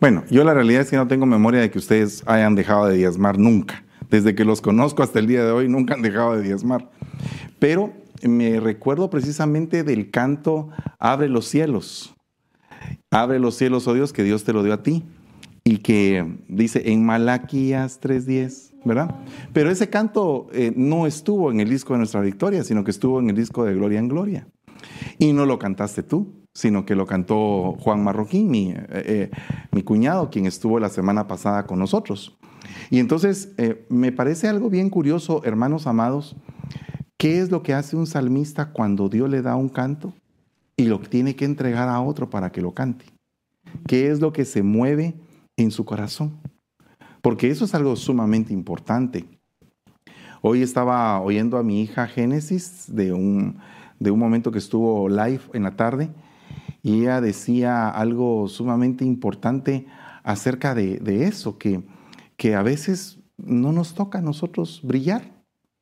[0.00, 2.96] bueno, yo la realidad es que no tengo memoria de que ustedes hayan dejado de
[2.96, 3.84] diezmar nunca.
[4.10, 6.88] Desde que los conozco hasta el día de hoy nunca han dejado de diezmar.
[7.58, 7.92] Pero
[8.26, 12.14] me recuerdo precisamente del canto Abre los cielos.
[13.10, 15.04] Abre los cielos, oh Dios, que Dios te lo dio a ti.
[15.64, 19.14] Y que dice en Malaquías 3.10, ¿verdad?
[19.52, 23.20] Pero ese canto eh, no estuvo en el disco de Nuestra Victoria, sino que estuvo
[23.20, 24.48] en el disco de Gloria en Gloria.
[25.18, 29.30] Y no lo cantaste tú, sino que lo cantó Juan Marroquín, mi, eh, eh,
[29.72, 32.38] mi cuñado, quien estuvo la semana pasada con nosotros.
[32.90, 33.54] Y entonces
[33.88, 36.36] me parece algo bien curioso, hermanos amados,
[37.20, 40.12] ¿Qué es lo que hace un salmista cuando Dios le da un canto
[40.76, 43.06] y lo tiene que entregar a otro para que lo cante?
[43.88, 45.16] ¿Qué es lo que se mueve
[45.56, 46.38] en su corazón?
[47.20, 49.24] Porque eso es algo sumamente importante.
[50.42, 53.58] Hoy estaba oyendo a mi hija Génesis de un,
[53.98, 56.10] de un momento que estuvo live en la tarde
[56.84, 59.88] y ella decía algo sumamente importante
[60.22, 61.82] acerca de, de eso, que,
[62.36, 65.37] que a veces no nos toca a nosotros brillar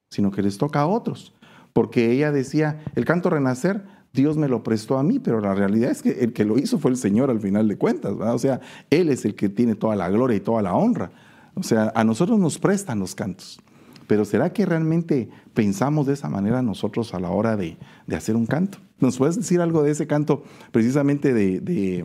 [0.09, 1.33] sino que les toca a otros.
[1.73, 5.91] Porque ella decía, el canto renacer, Dios me lo prestó a mí, pero la realidad
[5.91, 8.61] es que el que lo hizo fue el Señor al final de cuentas, O sea,
[8.91, 11.11] Él es el que tiene toda la gloria y toda la honra.
[11.55, 13.61] O sea, a nosotros nos prestan los cantos.
[14.07, 17.77] Pero ¿será que realmente pensamos de esa manera nosotros a la hora de,
[18.15, 18.79] hacer un canto?
[18.99, 22.05] ¿Nos puedes decir algo de ese canto precisamente de,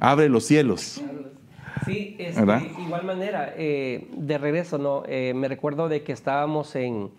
[0.00, 1.02] Abre los cielos?
[1.84, 5.02] Sí, es, de igual manera, eh, de regreso, ¿no?
[5.06, 7.10] Eh, me recuerdo de que estábamos en,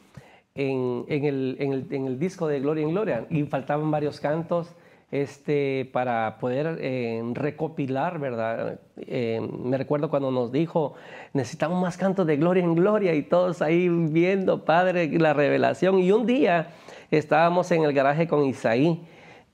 [0.55, 4.73] en, el, disco de Gloria en Gloria y faltaban varios cantos
[5.11, 8.79] este, para poder eh, recopilar, ¿verdad?
[8.97, 10.95] me recuerdo cuando nos dijo,
[11.33, 15.99] necesitamos más cantos de Gloria en Gloria y todos ahí viendo, Padre, la revelación.
[15.99, 16.69] Y un día
[17.11, 19.01] estábamos en el garaje con Isaí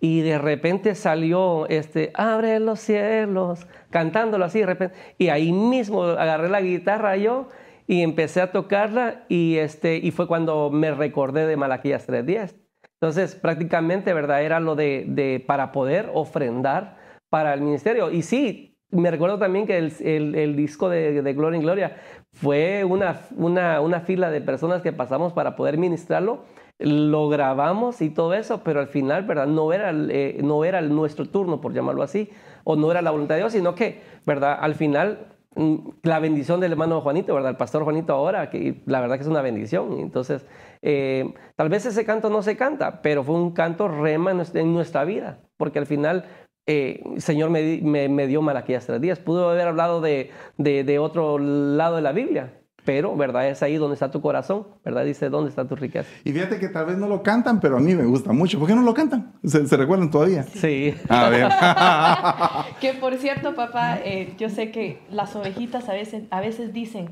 [0.03, 4.95] y de repente salió este, abre los cielos, cantándolo así de repente.
[5.17, 7.47] Y ahí mismo agarré la guitarra yo
[7.87, 12.53] y empecé a tocarla y, este, y fue cuando me recordé de Malaquías 3.10.
[12.99, 14.43] Entonces, prácticamente, ¿verdad?
[14.43, 16.97] Era lo de, de, para poder ofrendar
[17.29, 18.11] para el ministerio.
[18.11, 21.97] Y sí, me recuerdo también que el, el, disco de, de, Gloria en Gloria
[22.33, 26.43] fue una, una, una fila de personas que pasamos para poder ministrarlo
[26.83, 29.47] lo grabamos y todo eso, pero al final, ¿verdad?
[29.47, 32.29] No era, eh, no era nuestro turno, por llamarlo así,
[32.63, 34.57] o no era la voluntad de Dios, sino que, ¿verdad?
[34.59, 37.51] Al final, mm, la bendición del hermano Juanito, ¿verdad?
[37.51, 39.99] El pastor Juanito ahora, que la verdad que es una bendición.
[39.99, 40.45] Entonces,
[40.81, 45.05] eh, tal vez ese canto no se canta, pero fue un canto rema en nuestra
[45.05, 46.25] vida, porque al final
[46.65, 49.19] eh, Señor me, me, dio Malaquías tres días.
[49.19, 52.53] Pudo haber hablado de, de, otro lado de la Biblia,
[52.85, 53.47] pero, ¿verdad?
[53.47, 55.05] Es ahí donde está tu corazón, ¿verdad?
[55.05, 56.09] Dice, ¿dónde está tu riqueza?
[56.23, 58.59] Y fíjate que tal vez no lo cantan, pero a mí me gusta mucho.
[58.59, 59.33] ¿Por qué no lo cantan?
[59.43, 60.43] ¿Se, recuerdan todavía?
[60.43, 60.93] Sí.
[61.09, 61.49] A ver.
[62.81, 67.09] que por cierto, papá, eh, yo sé que las ovejitas a veces, a veces dicen,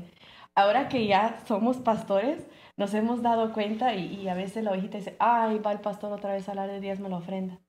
[0.54, 5.16] ahora que ya somos pastores, nos hemos dado cuenta y, a veces la ovejita dice,
[5.18, 7.60] ay, va el pastor otra vez a hablar de diezmo la ofrenda.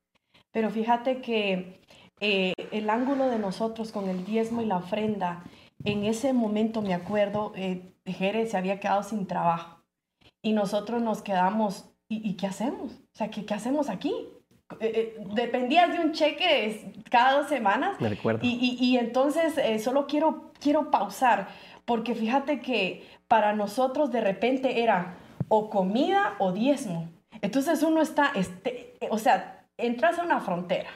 [0.51, 1.81] Pero fíjate que
[2.19, 5.43] eh, el ángulo de nosotros con el diezmo y la ofrenda,
[5.83, 9.83] en ese momento me acuerdo, eh, Jerez se había quedado sin trabajo
[10.41, 12.91] y nosotros nos quedamos, ¿y, qué hacemos?
[12.91, 14.13] O sea, ¿qué, qué hacemos aquí?
[14.79, 17.99] Eh, eh, dependías de un cheque cada dos semanas.
[18.01, 18.41] Me recuerdo.
[18.43, 21.47] Y, y, entonces eh, solo quiero, quiero pausar,
[21.85, 25.15] porque fíjate que para nosotros de repente era
[25.47, 27.09] o comida o diezmo.
[27.41, 30.89] Entonces uno está, este, o sea, entras a una frontera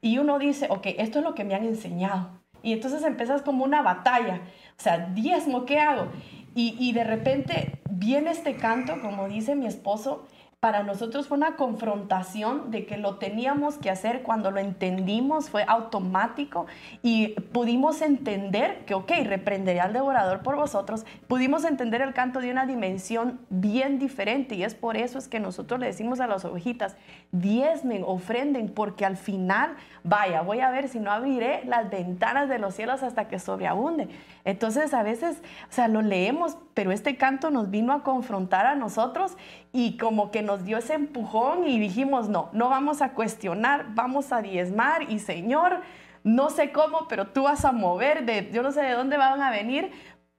[0.00, 2.43] y uno dice, ok, esto es lo que me han enseñado.
[2.64, 4.40] Y entonces empiezas como una batalla.
[4.76, 6.08] O sea, diezmo, ¿qué hago?
[6.54, 10.26] Y, y de repente viene este canto, como dice mi esposo,
[10.64, 15.62] para nosotros fue una confrontación de que lo teníamos que hacer cuando lo entendimos, fue
[15.68, 16.64] automático
[17.02, 22.50] y pudimos entender que, ok, reprenderé al devorador por vosotros, pudimos entender el canto de
[22.50, 26.46] una dimensión bien diferente y es por eso es que nosotros le decimos a las
[26.46, 26.96] ovejitas,
[27.30, 32.58] diezmen, ofrenden, porque al final, vaya, voy a ver si no abriré las ventanas de
[32.58, 34.08] los cielos hasta que sobreabunde.
[34.46, 38.74] Entonces a veces, o sea, lo leemos, pero este canto nos vino a confrontar a
[38.74, 39.36] nosotros
[39.76, 44.30] y como que nos dio ese empujón y dijimos, no, no vamos a cuestionar, vamos
[44.30, 45.80] a diezmar y Señor,
[46.22, 49.42] no sé cómo, pero tú vas a mover, de, yo no sé de dónde van
[49.42, 49.90] a venir.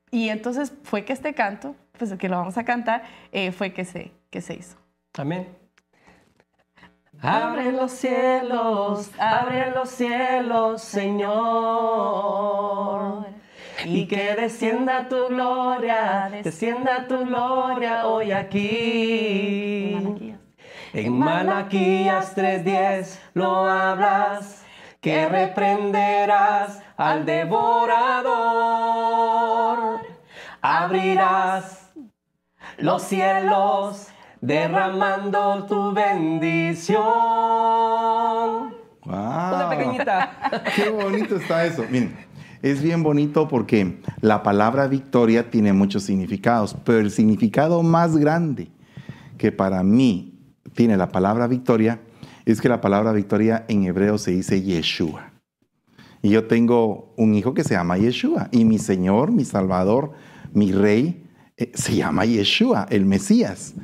[0.10, 3.84] Y entonces fue que este canto, pues que lo vamos a cantar, eh, fue que
[3.84, 4.78] se, que se hizo.
[5.18, 5.50] Amén.
[7.22, 12.16] Abre los cielos, abre los cielos, Señor
[13.84, 19.98] y que descienda tu gloria, descienda tu gloria hoy aquí.
[20.94, 24.64] En Malaquías 3:10 lo hablas,
[25.02, 28.36] que reprenderás al devorador.
[30.62, 31.92] Abrirás
[32.78, 34.08] los cielos
[34.42, 37.04] derramando tu bendición.
[39.06, 39.70] Wow.
[39.70, 40.64] pequeñita.
[40.76, 41.86] Qué bonito está eso.
[41.90, 42.25] Miren,
[42.66, 48.70] es bien bonito porque la palabra victoria tiene muchos significados, pero el significado más grande
[49.38, 50.40] que para mí
[50.74, 52.02] tiene la palabra victoria
[52.44, 55.32] es que la palabra victoria en hebreo se dice Yeshua.
[56.24, 60.14] Y yo tengo un hijo que se llama Yeshua y mi Señor, mi Salvador,
[60.52, 61.24] mi Rey,
[61.58, 63.76] eh, se llama Yeshua, el Mesías.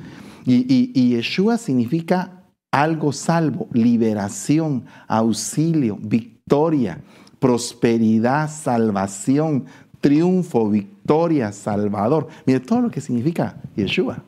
[0.44, 7.00] Y, y Yeshua significa algo salvo, liberación, auxilio, victoria
[7.41, 9.65] prosperidad, salvación,
[9.99, 12.27] triunfo, victoria, salvador.
[12.45, 14.23] Mire todo lo que significa Yeshua.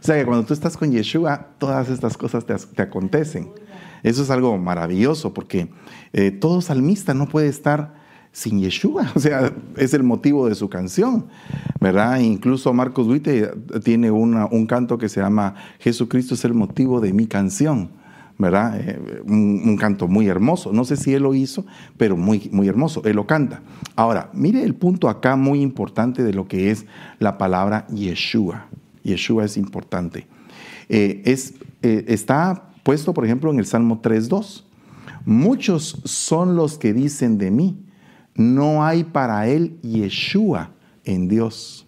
[0.00, 3.50] O sea que cuando tú estás con Yeshua, todas estas cosas te, acontecen.
[4.04, 5.68] Eso es algo maravilloso porque
[6.12, 7.94] eh, todo salmista no puede estar
[8.30, 9.10] sin Yeshua.
[9.16, 11.26] O sea, es el motivo de su canción,
[11.80, 12.20] ¿verdad?
[12.20, 17.26] Incluso Marcos Witte tiene un canto que se llama Jesucristo es el motivo de mi
[17.26, 18.05] canción.
[18.38, 18.78] ¿Verdad?
[18.80, 20.72] Eh, un, canto muy hermoso.
[20.72, 21.64] No sé si él lo hizo,
[21.96, 23.02] pero muy, muy hermoso.
[23.04, 23.62] Él lo canta.
[23.94, 26.86] Ahora, mire el punto acá muy importante de lo que es
[27.18, 28.66] la palabra Yeshua.
[29.02, 30.26] Yeshua es importante.
[30.88, 34.64] Eh, es, eh, está puesto, por ejemplo, en el Salmo 3.2.
[35.24, 37.82] Muchos son los que dicen de mí,
[38.34, 40.70] no hay para él Yeshua
[41.04, 41.86] en Dios.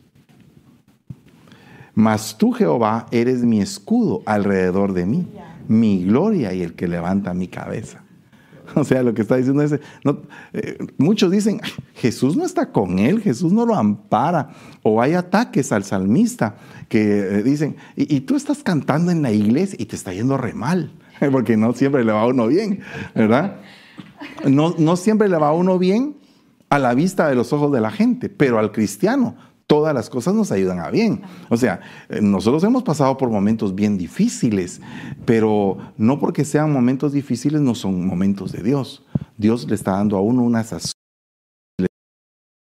[1.95, 5.27] Mas tú, Jehová, eres mi escudo alrededor de mí
[5.69, 8.03] mi gloria y el que levanta mi cabeza.
[8.75, 11.61] O sea, lo que está diciendo es, eh, muchos dicen,
[11.95, 14.51] Jesús no está con él, Jesús no lo ampara.
[14.83, 16.57] O hay ataques al salmista
[16.89, 20.53] que eh, dicen, y, tú estás cantando en la iglesia y te está yendo re
[20.53, 20.93] mal.
[21.33, 22.81] porque no siempre le va a uno bien,
[23.15, 23.57] ¿verdad?
[24.47, 26.17] No, no siempre le va a uno bien
[26.71, 29.37] a la vista de los ojos de la gente, pero al cristiano
[29.69, 31.23] todas las cosas nos ayudan a bien.
[31.51, 34.81] O sea, eh, nosotros hemos pasado por momentos bien difíciles,
[35.25, 39.05] pero no porque sean momentos difíciles no son momentos de Dios.
[39.37, 40.93] Dios le está dando a uno una sazón,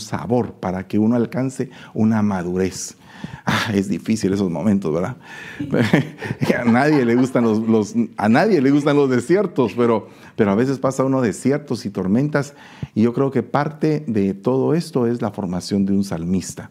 [0.00, 2.96] sabor para que uno alcance una madurez.
[3.44, 5.16] Ah, es difícil esos momentos, ¿verdad?
[6.60, 10.78] a nadie le gustan los, a nadie le gustan los desiertos, pero, pero a veces
[10.78, 12.54] pasa uno desiertos y tormentas.
[12.94, 16.70] Y yo creo que parte de todo esto es la formación de un salmista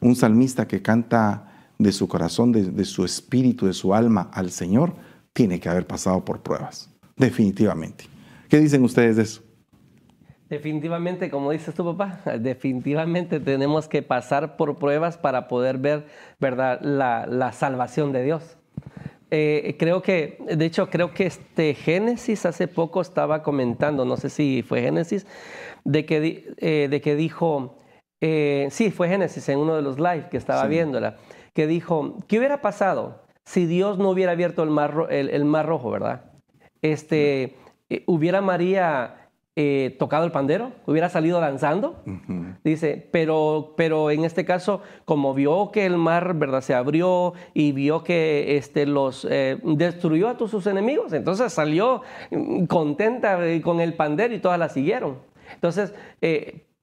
[0.00, 1.46] un salmista que canta
[1.78, 4.94] de su corazón, de, su espíritu, de su alma al Señor,
[5.32, 8.04] tiene que haber pasado por pruebas, definitivamente.
[8.48, 9.42] ¿Qué dicen ustedes de eso?
[10.50, 16.06] Definitivamente, como dices tu papá, definitivamente tenemos que pasar por pruebas para poder ver,
[16.38, 18.58] ¿verdad?, la, salvación de Dios.
[19.30, 24.28] Eh, creo que, de hecho, creo que este Génesis hace poco estaba comentando, no sé
[24.28, 25.24] si fue Génesis,
[25.84, 27.79] de que, eh, de que dijo,
[28.20, 31.16] eh, sí, fue Génesis en uno de los live que estaba viéndola,
[31.54, 35.90] que dijo, ¿qué hubiera pasado si Dios no hubiera abierto el mar, el, mar rojo,
[35.90, 36.24] verdad?
[36.82, 37.56] Este,
[37.88, 40.72] eh, ¿Hubiera María eh, tocado el pandero?
[40.86, 42.02] ¿Hubiera salido danzando?
[42.62, 46.60] Dice, pero, pero en este caso, como vio que el mar, ¿verdad?
[46.60, 49.26] Se abrió y vio que este, los
[49.62, 54.68] destruyó a todos sus enemigos, entonces salió mm, contenta con el pandero y todas la
[54.68, 55.18] siguieron.
[55.54, 55.92] Entonces,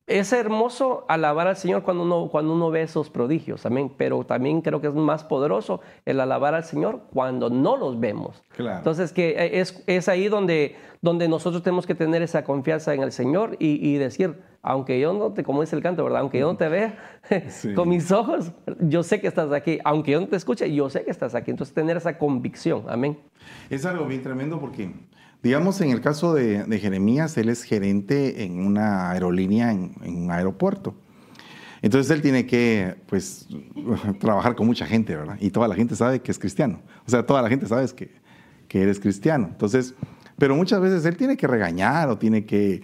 [0.07, 3.91] es hermoso alabar al Señor cuando uno, cuando uno ve esos prodigios, amén.
[3.97, 8.41] Pero también creo que es más poderoso el alabar al Señor cuando no los vemos.
[8.57, 13.03] Entonces, que eh, es, es, ahí donde, donde nosotros tenemos que tener esa confianza en
[13.03, 16.21] el Señor y, decir, aunque yo no te, como dice el canto, ¿verdad?
[16.21, 16.97] Aunque yo no te vea
[17.75, 19.79] con mis ojos, yo sé que estás aquí.
[19.83, 21.51] Aunque yo no te escuche, yo sé que estás aquí.
[21.51, 23.19] Entonces, tener esa convicción, amén.
[23.69, 24.89] Es algo bien tremendo porque
[25.43, 30.95] Digamos, en el caso de, Jeremías, él es gerente en una aerolínea, en, un aeropuerto.
[31.81, 33.47] Entonces él tiene que, pues,
[34.19, 35.37] trabajar con mucha gente, ¿verdad?
[35.39, 36.81] Y toda la gente sabe que es cristiano.
[37.05, 38.11] O sea, toda la gente sabe que,
[38.67, 39.47] que eres cristiano.
[39.51, 39.93] Entonces,
[40.37, 42.81] pero muchas veces él tiene que regañar o tiene que,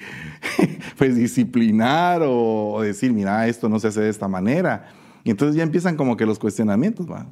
[0.98, 4.88] pues, disciplinar o, decir, mira, esto no se hace de esta manera.
[5.24, 7.28] Y entonces ya empiezan como que los cuestionamientos, ¿va?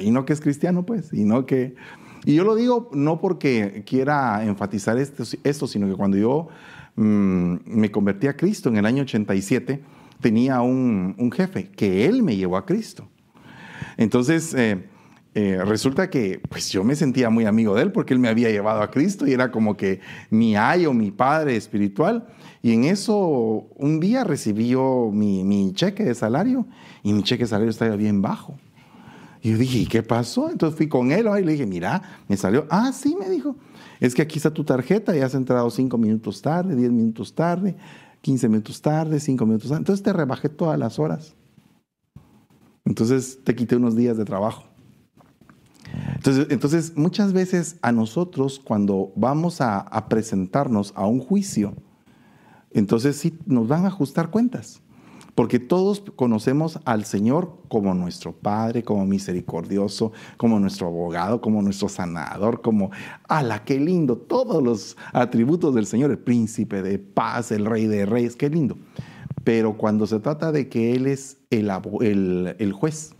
[0.00, 1.74] Y no que es cristiano, pues, y no que...
[2.24, 6.48] Y yo lo digo no porque quiera enfatizar esto, esto sino que cuando yo
[6.96, 9.80] mm, me convertí a Cristo en el año 87,
[10.20, 13.08] tenía un, un jefe que él me llevó a Cristo.
[13.96, 14.84] Entonces, eh,
[15.34, 18.50] eh, resulta que pues yo me sentía muy amigo de él porque él me había
[18.50, 20.00] llevado a Cristo y era como que
[20.30, 22.26] mi ayo, mi padre espiritual.
[22.62, 26.66] Y en eso un día recibí yo mi, mi cheque de salario
[27.02, 28.58] y mi cheque de salario estaba bien bajo.
[29.42, 30.50] Y yo dije, ¿y qué pasó?
[30.50, 33.56] Entonces fui con él y le dije, mira, me salió, ah, sí, me dijo,
[34.00, 37.76] es que aquí está tu tarjeta y has entrado cinco minutos tarde, diez minutos tarde,
[38.20, 39.80] quince minutos tarde, cinco minutos tarde.
[39.80, 41.34] Entonces te rebajé todas las horas.
[42.84, 44.64] Entonces te quité unos días de trabajo.
[46.14, 51.74] Entonces, entonces muchas veces a nosotros cuando vamos a presentarnos a un juicio,
[52.70, 54.82] entonces sí nos van a ajustar cuentas.
[55.38, 61.88] Porque todos conocemos al Señor como nuestro Padre, como misericordioso, como nuestro abogado, como nuestro
[61.88, 62.90] sanador, como,
[63.28, 64.16] ¡ala, qué lindo!
[64.16, 68.78] Todos los atributos del Señor, el príncipe de paz, el rey de reyes, qué lindo.
[69.44, 73.14] Pero cuando se trata de que Él es el, el juez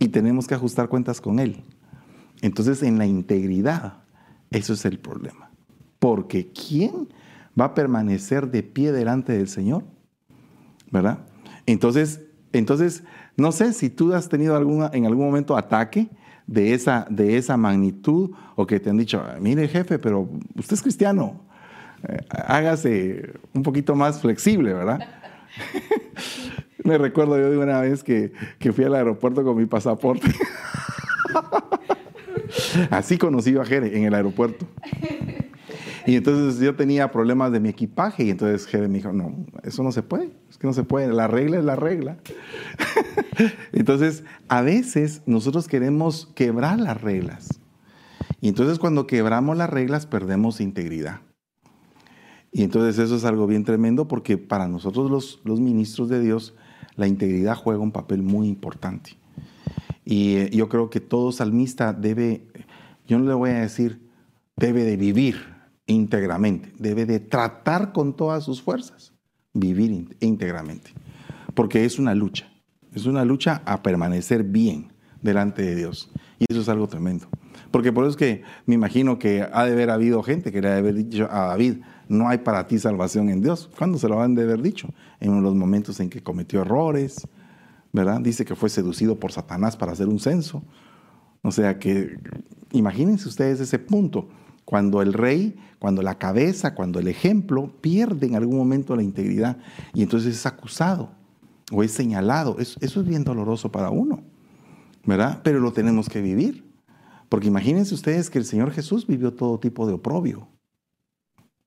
[0.00, 1.62] y tenemos que ajustar cuentas con Él,
[2.40, 4.02] entonces en la integridad,
[4.50, 5.48] eso es el problema.
[6.00, 7.08] Porque ¿quién
[7.56, 9.84] va a permanecer de pie delante del Señor?
[10.92, 11.18] ¿Verdad?
[11.66, 12.20] Entonces,
[12.52, 13.02] entonces,
[13.36, 16.08] no sé si tú has tenido alguna, en algún momento ataque
[16.46, 20.82] de esa, de esa magnitud o que te han dicho, mire jefe, pero usted es
[20.82, 21.40] cristiano,
[22.06, 25.00] eh, hágase un poquito más flexible, ¿verdad?
[26.84, 30.28] Me recuerdo yo de una vez que, que fui al aeropuerto con mi pasaporte.
[32.90, 34.66] Así conocí a Jere en el aeropuerto.
[36.06, 39.82] Y entonces yo tenía problemas de mi equipaje y entonces Jere me dijo, no, eso
[39.82, 42.18] no se puede, es que no se puede, la regla es la regla.
[43.72, 47.60] entonces, a veces nosotros queremos quebrar las reglas.
[48.40, 51.20] Y entonces cuando quebramos las reglas perdemos integridad.
[52.50, 56.54] Y entonces eso es algo bien tremendo porque para nosotros los, los ministros de Dios
[56.96, 59.16] la integridad juega un papel muy importante.
[60.04, 62.46] Y eh, yo creo que todo salmista debe,
[63.06, 64.10] yo no le voy a decir,
[64.56, 65.51] debe de vivir
[65.86, 69.12] íntegramente, debe de tratar con todas sus fuerzas,
[69.52, 70.92] vivir íntegramente,
[71.54, 72.52] porque es una lucha,
[72.94, 76.10] es una lucha a permanecer bien delante de Dios.
[76.38, 77.28] Y eso es algo tremendo.
[77.70, 80.68] Porque por eso es que me imagino que ha de haber habido gente que le
[80.68, 81.78] ha de haber dicho a David,
[82.08, 83.70] no hay para ti salvación en Dios.
[83.78, 84.92] ¿Cuándo se lo han de haber dicho?
[85.20, 87.26] En los momentos en que cometió errores,
[87.92, 88.20] ¿verdad?
[88.20, 90.62] Dice que fue seducido por Satanás para hacer un censo.
[91.42, 92.18] O sea que
[92.72, 94.28] imagínense ustedes ese punto,
[94.64, 99.56] cuando el rey, cuando la cabeza, cuando el ejemplo pierde en algún momento la integridad
[99.94, 101.10] y entonces es acusado
[101.72, 102.56] o es señalado.
[102.58, 104.22] Eso, es bien doloroso para uno,
[105.04, 105.40] ¿verdad?
[105.42, 106.70] Pero lo tenemos que vivir.
[107.28, 110.48] Porque imagínense ustedes que el Señor Jesús vivió todo tipo de oprobio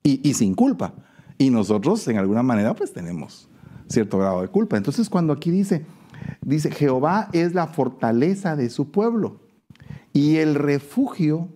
[0.04, 0.93] y, sin culpa.
[1.39, 3.50] Y nosotros en alguna manera pues tenemos
[3.89, 4.78] cierto grado de culpa.
[4.78, 5.86] Entonces cuando aquí dice,
[6.41, 9.41] dice, Jehová es la fortaleza de su pueblo
[10.14, 11.50] y el refugio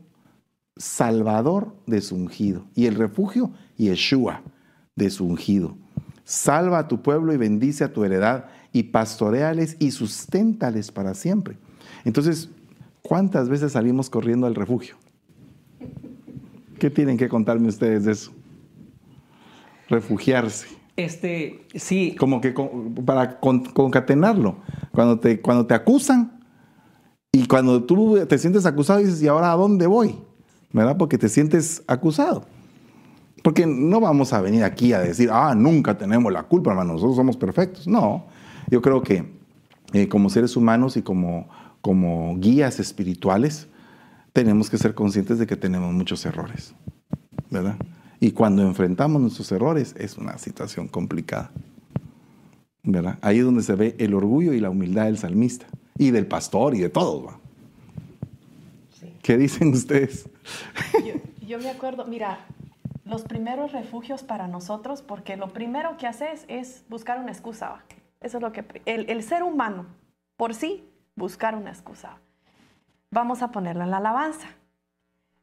[0.79, 2.65] salvador de su ungido.
[2.73, 4.41] Y el refugio, Yeshua,
[4.95, 5.77] de su ungido.
[6.23, 11.57] Salva a tu pueblo y bendice a tu heredad y pastoreales y susténtales para siempre.
[12.03, 12.49] Entonces,
[13.01, 14.95] ¿Cuántas veces salimos corriendo al refugio?
[16.77, 18.31] ¿Qué tienen que contarme ustedes de eso?
[19.87, 20.67] Refugiarse.
[20.95, 22.15] Este, sí.
[22.19, 22.53] Como que
[23.05, 24.57] para concatenarlo.
[24.91, 26.39] Cuando te, cuando te acusan
[27.31, 30.15] y cuando tú te sientes acusado dices, ¿y ahora a dónde voy?
[30.71, 30.97] ¿Verdad?
[30.97, 32.45] Porque te sientes acusado.
[33.43, 37.15] Porque no vamos a venir aquí a decir, ah, nunca tenemos la culpa, hermano, nosotros
[37.15, 37.87] somos perfectos.
[37.87, 38.25] No,
[38.69, 39.25] yo creo que
[39.93, 41.47] eh, como seres humanos y como
[41.81, 43.67] como guías espirituales,
[44.33, 46.73] tenemos que ser conscientes de que tenemos muchos errores,
[47.49, 47.77] ¿verdad?
[48.19, 51.51] Y cuando enfrentamos nuestros errores es una situación complicada,
[52.83, 53.17] ¿verdad?
[53.21, 55.67] Ahí es donde se ve el orgullo y la humildad del salmista
[55.97, 57.39] y del pastor y de todos, ¿va?
[59.21, 60.29] ¿Qué dicen ustedes?
[61.45, 62.39] Yo, me acuerdo, mira,
[63.05, 67.83] los primeros refugios para nosotros, porque lo primero que haces es buscar una excusa.
[68.21, 69.85] Eso es lo que el, el ser humano
[70.37, 72.17] por sí buscar una excusa.
[73.11, 74.47] Vamos a ponerla en la alabanza.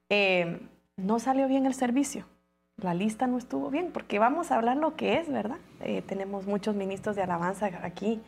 [0.09, 0.61] Eh,
[0.97, 2.27] no salió bien el servicio.
[2.77, 5.59] La lista no estuvo bien, porque vamos a hablar lo que es, ¿verdad?
[5.81, 8.21] Eh, tenemos muchos ministros de alabanza aquí.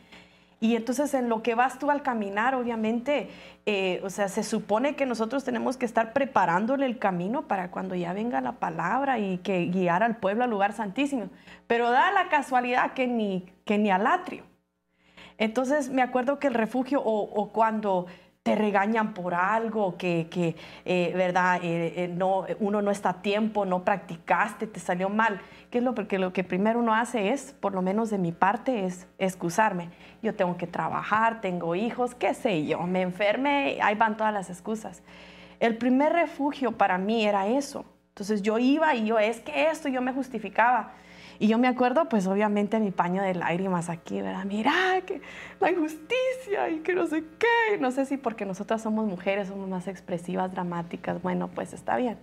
[0.61, 3.29] Y entonces en lo que vas tú al caminar, obviamente,
[3.65, 7.95] eh, o sea, se supone que nosotros tenemos que estar preparándole el camino para cuando
[7.95, 11.29] ya venga la palabra y que guiar al pueblo al lugar santísimo.
[11.67, 14.43] Pero da la casualidad que ni, que ni al atrio.
[15.37, 18.07] Entonces me acuerdo que el refugio o, cuando
[18.49, 21.59] te regañan por algo, que, eh, ¿verdad?
[21.63, 25.41] Eh, eh, no, uno no está a tiempo, no practicaste, te salió mal.
[25.69, 28.31] ¿Qué es lo, porque lo que primero uno hace es, por lo menos de mi
[28.31, 29.89] parte, es excusarme.
[30.23, 34.49] Yo tengo que trabajar, tengo hijos, qué sé yo, me enferme, ahí van todas las
[34.49, 35.03] excusas.
[35.59, 37.85] El primer refugio para mí era eso.
[38.09, 40.93] Entonces yo iba y yo, es que esto, yo me justificaba.
[41.39, 44.43] Y yo me acuerdo, pues obviamente mi paño de lágrimas aquí, ¿verdad?
[44.43, 44.73] Mira,
[45.05, 45.21] que
[45.61, 47.77] la injusticia y que no sé qué.
[47.79, 51.21] No sé si porque nosotras somos mujeres, somos más expresivas, dramáticas.
[51.21, 52.17] Bueno, pues está bien.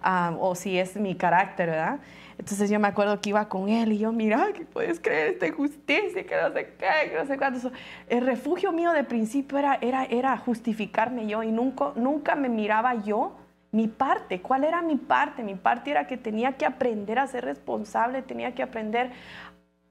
[0.00, 1.98] Ah, o si es mi carácter, ¿verdad?
[2.38, 5.48] Entonces yo me acuerdo que iba con él y yo, mira, que puedes creer esta
[5.48, 7.70] injusticia, que no sé qué, que no sé cuánto.
[8.08, 12.94] El refugio mío de principio era, era, era justificarme yo y nunca, nunca me miraba
[12.94, 13.36] yo
[13.70, 14.40] mi parte.
[14.40, 15.42] ¿Cuál era mi parte?
[15.42, 19.12] Mi parte era que tenía que aprender a ser responsable, tenía que aprender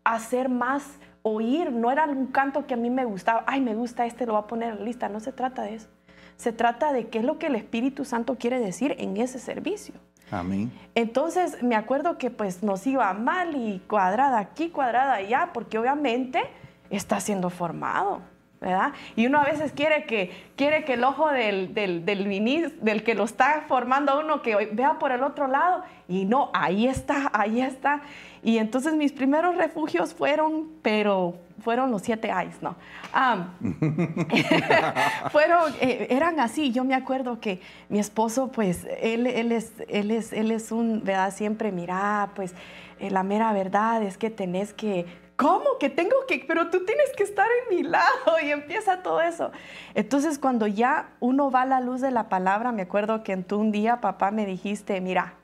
[0.04, 1.72] a ser más oír.
[1.72, 3.44] No era un canto que a mí me gustaba.
[3.48, 5.10] Ay, me gusta este, lo voy a poner en la lista.
[5.10, 5.90] No se trata de eso.
[6.38, 9.96] Se trata de qué es lo que el Espíritu Santo quiere decir en ese servicio.
[10.30, 10.72] Amén.
[10.94, 16.42] Entonces me acuerdo que pues nos iba mal y cuadrada aquí, cuadrada allá, porque obviamente
[16.90, 18.22] está siendo formado.
[18.60, 18.94] ¿Verdad?
[19.16, 23.26] Y uno a veces quiere que, quiere que el ojo del, del, del, que lo
[23.26, 28.02] está formando uno, que vea por el otro lado, y no, ahí está, ahí está.
[28.44, 32.76] Y entonces mis primeros refugios fueron, pero fueron los siete eyes, ¿no?
[35.32, 36.72] fueron, eh, eran así.
[36.72, 41.04] Yo me acuerdo que mi esposo, pues, él, él, es, él, es, él es un,
[41.04, 41.34] ¿verdad?
[41.34, 42.54] Siempre, mira, pues,
[43.00, 45.06] eh, la mera verdad es que tenés que
[45.38, 46.44] ¿cómo que tengo que?
[46.46, 49.52] Pero tú tienes que estar en mi lado y empieza todo eso.
[49.94, 53.46] Entonces cuando ya uno va a la luz de la palabra, me acuerdo que en
[53.46, 55.36] tú un día, papá, me dijiste, mira,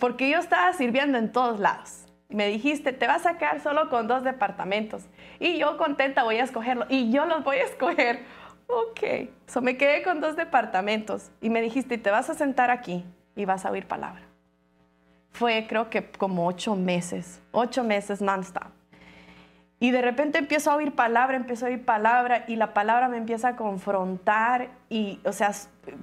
[0.00, 2.06] porque yo estaba sirviendo en todos lados.
[2.28, 5.04] Me dijiste, te vas a quedar solo con dos departamentos.
[5.38, 6.86] Y yo contenta voy a escogerlo.
[6.88, 8.24] Y yo los voy a escoger.
[8.68, 9.30] Ok.
[9.46, 11.32] So me quedé con dos departamentos.
[11.40, 13.04] Y me dijiste, te vas a sentar aquí
[13.34, 14.29] y vas a oír palabra
[15.32, 18.68] fue creo que como ocho meses, ocho meses non-stop.
[19.82, 23.16] Y de repente empiezo a oír palabra, empiezo a oír palabra y la palabra me
[23.16, 25.52] empieza a confrontar y, o sea,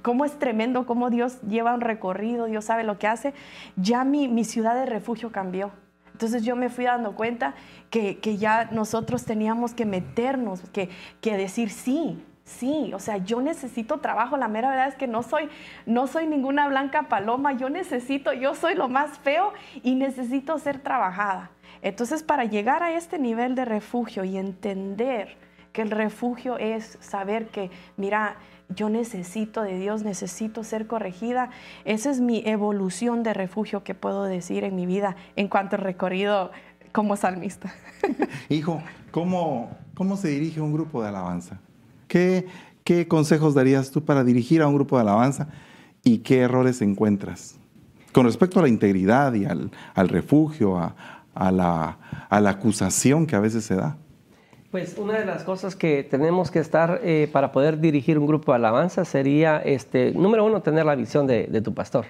[0.02, 3.34] cómo es tremendo, cómo Dios lleva un recorrido, Dios sabe lo que hace.
[3.76, 5.70] Ya mi, mi ciudad de refugio cambió.
[6.10, 7.54] Entonces yo me fui dando cuenta
[7.90, 10.88] que, que ya nosotros teníamos que meternos, que,
[11.20, 14.38] que decir sí, Sí, o sea, yo necesito trabajo.
[14.38, 15.50] La mera verdad es que no soy,
[15.84, 17.52] no soy ninguna blanca paloma.
[17.52, 21.50] Yo necesito, yo soy lo más feo y necesito ser trabajada.
[21.82, 25.36] Entonces, para llegar a este nivel de refugio y entender
[25.74, 28.36] que el refugio es saber que, mira,
[28.74, 31.50] yo necesito de Dios, necesito ser corregida.
[31.84, 35.82] Esa es mi evolución de refugio que puedo decir en mi vida en cuanto al
[35.82, 36.50] recorrido
[36.92, 37.74] como salmista.
[38.48, 41.60] Hijo, ¿cómo, cómo se dirige un grupo de alabanza?
[42.08, 42.46] ¿Qué,
[42.88, 45.48] ¿Qué consejos darías tú para dirigir a un grupo de alabanza
[46.02, 47.58] y qué errores encuentras?
[48.12, 51.98] Con respecto a la integridad y al, refugio, a, la,
[52.30, 53.98] acusación que a veces se da.
[54.70, 58.52] Pues una de las cosas que tenemos que estar eh, para poder dirigir un grupo
[58.52, 62.06] de alabanza sería, este, número uno, tener la visión de, tu pastor.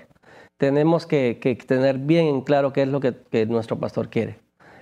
[0.59, 4.39] Tenemos que, tener bien en claro qué es lo que, nuestro pastor quiere.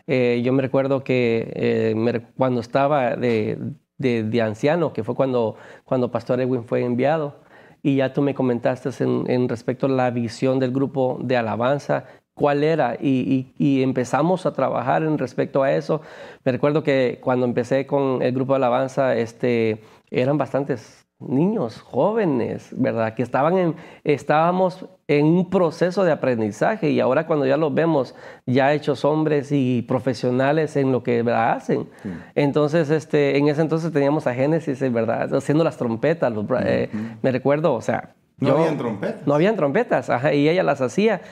[0.07, 3.59] Eh, yo me recuerdo que eh, cuando estaba de,
[3.99, 7.37] de, anciano, que fue cuando, cuando Pastor Edwin fue enviado.
[7.83, 12.65] Y ya tú me comentaste en, respecto a la visión del grupo de alabanza, cuál
[12.65, 16.03] era, y, y, empezamos a trabajar en respecto a eso.
[16.45, 22.69] Me recuerdo que cuando empecé con el grupo de alabanza, este, eran bastantes niños, jóvenes,
[22.77, 23.15] ¿verdad?
[23.15, 28.15] Que estaban en, estábamos en un proceso de aprendizaje y ahora cuando ya los vemos
[28.45, 31.89] ya hechos hombres y profesionales en lo que hacen.
[32.35, 35.35] Entonces, este, en ese entonces teníamos a Génesis, ¿verdad?
[35.35, 36.33] Haciendo las trompetas,
[36.65, 36.91] eh,
[37.23, 38.15] me recuerdo, o sea...
[38.39, 39.27] No habían trompetas.
[39.27, 41.23] No habían trompetas, ajá, y ella las hacía.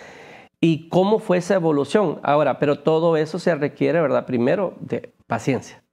[0.61, 2.21] ¿Y cómo fue esa evolución?
[2.23, 4.25] Ahora, pero todo eso se requiere, ¿verdad?
[4.25, 5.85] Primero, de paciencia.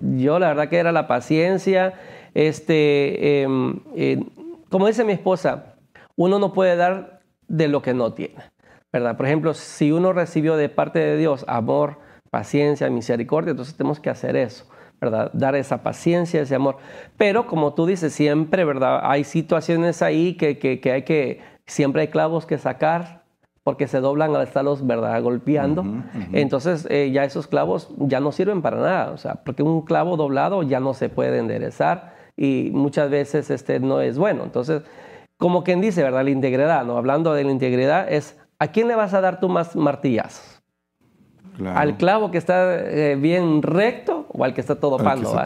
[0.00, 1.94] Yo la verdad que era la paciencia,
[2.36, 4.22] este, em, eh,
[4.68, 5.76] como dice mi esposa,
[6.16, 8.34] uno no puede dar de lo que no tiene,
[8.92, 9.16] ¿verdad?
[9.16, 11.96] Por ejemplo, si uno recibió de parte de Dios amor,
[12.30, 14.66] paciencia, misericordia, entonces tenemos que hacer eso.
[14.98, 15.30] ¿verdad?
[15.34, 16.78] Dar esa paciencia, ese amor.
[17.18, 19.00] Pero como tú dices, siempre, ¿verdad?
[19.02, 23.22] Hay situaciones ahí que, que, hay que, siempre hay clavos que sacar,
[23.62, 25.22] porque se doblan al estarlos ¿verdad?
[25.22, 25.84] golpeando.
[26.32, 30.16] Entonces eh, ya esos clavos ya no sirven para nada, o sea, porque un clavo
[30.16, 34.44] doblado ya no se puede enderezar y muchas veces este no es bueno.
[34.44, 34.82] Entonces,
[35.38, 36.24] como quien dice, ¿verdad?
[36.24, 36.96] La integridad, ¿no?
[36.96, 40.56] Hablando de la integridad, es ¿a quién le vas a dar tú más martillazos?
[41.64, 45.42] ¿Al clavo que está eh, bien recto o al que está todo pando?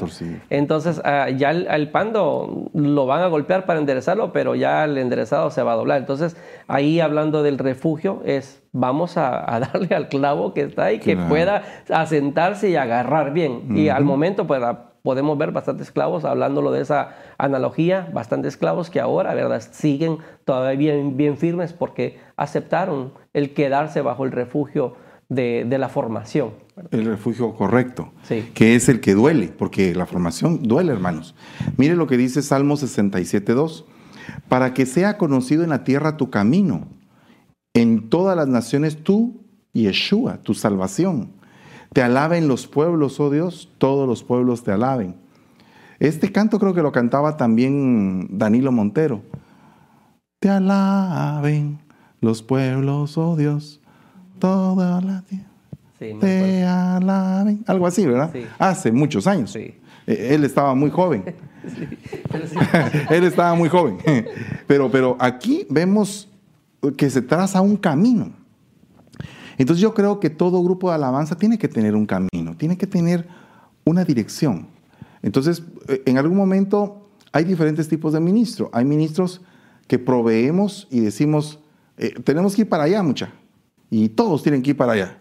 [0.49, 5.51] Entonces, ah, ya el, pando lo van a golpear para enderezarlo, pero ya el enderezado
[5.51, 5.99] se va a doblar.
[5.99, 6.37] Entonces,
[6.67, 11.63] ahí hablando del refugio, es vamos a, darle al clavo que está ahí, que pueda
[11.89, 13.77] asentarse y agarrar bien.
[13.77, 14.61] Y al momento, pues
[15.03, 20.93] podemos ver bastantes clavos, hablándolo de esa analogía, bastantes clavos que ahora, ¿verdad?, siguen todavía
[20.93, 24.95] bien, bien firmes porque aceptaron el quedarse bajo el refugio
[25.29, 26.51] de, de la formación.
[26.91, 28.13] El refugio correcto,
[28.55, 31.35] que es el que duele, porque la formación duele, hermanos.
[31.77, 33.85] Mire lo que dice Salmo 67.2,
[34.49, 36.89] para que sea conocido en la tierra tu camino,
[37.75, 41.33] en todas las naciones tú, Yeshua, tu salvación.
[41.93, 45.17] Te alaben los pueblos, oh Dios, todos los pueblos te alaben.
[45.99, 49.23] Este canto creo que lo cantaba también Danilo Montero.
[50.39, 51.79] Te alaben
[52.21, 53.81] los pueblos, oh Dios,
[54.39, 55.51] toda la tierra.
[55.99, 57.65] te alaben.
[57.67, 58.33] Algo así, ¿verdad?
[58.59, 59.53] Hace muchos años.
[59.53, 59.75] Sí.
[60.07, 61.25] Eh, él estaba muy joven.
[63.11, 63.99] Él estaba muy joven.
[64.67, 66.29] Pero, pero aquí vemos
[66.97, 68.33] que se traza un camino.
[69.61, 72.87] Entonces yo creo que todo grupo de alabanza tiene que tener un camino, tiene que
[72.87, 73.29] tener
[73.85, 74.69] una dirección.
[75.21, 78.71] Entonces, eh, en algún momento hay diferentes tipos de ministros.
[78.73, 79.43] Hay ministros
[79.87, 81.59] que proveemos y decimos,
[81.99, 83.35] eh, tenemos que ir para allá, mucha.
[83.91, 85.19] Y todos tienen que ir para allá.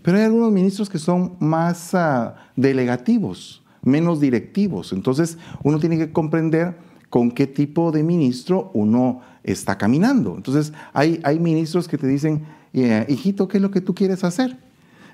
[0.00, 4.94] Pero hay algunos ministros que son más ah, delegativos, menos directivos.
[4.94, 6.78] Entonces, uno tiene que comprender
[7.10, 10.36] con qué tipo de ministro uno está caminando.
[10.36, 12.46] Entonces, hay, hay ministros que te dicen,
[12.82, 14.58] eh, hijito, ¿qué es lo que tú quieres hacer?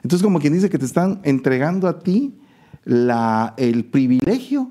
[0.03, 2.35] Entonces, como quien dice que te están entregando a ti
[2.87, 4.71] el privilegio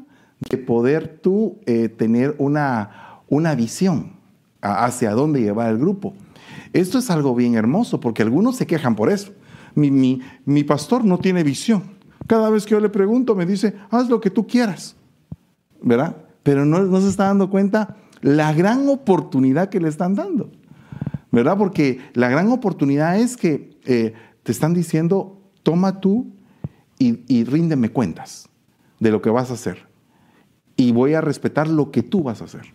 [0.49, 4.13] de poder tú eh, tener una, una visión
[4.61, 6.13] hacia dónde llevar el grupo.
[6.73, 9.31] Esto es algo bien hermoso porque algunos se quejan por eso.
[9.75, 11.83] Mi, mi, mi pastor no tiene visión.
[12.27, 14.95] Cada vez que yo le pregunto me dice, haz lo que tú quieras.
[15.81, 16.17] ¿Verdad?
[16.43, 20.49] Pero no, no se está dando cuenta la gran oportunidad que le están dando.
[21.31, 21.57] ¿Verdad?
[21.57, 24.13] Porque la gran oportunidad es que eh,
[24.43, 26.27] te están diciendo, toma tú
[26.97, 28.49] y, ríndeme cuentas
[28.99, 29.87] de lo que vas a hacer.
[30.75, 32.73] Y voy a respetar lo que tú vas a hacer.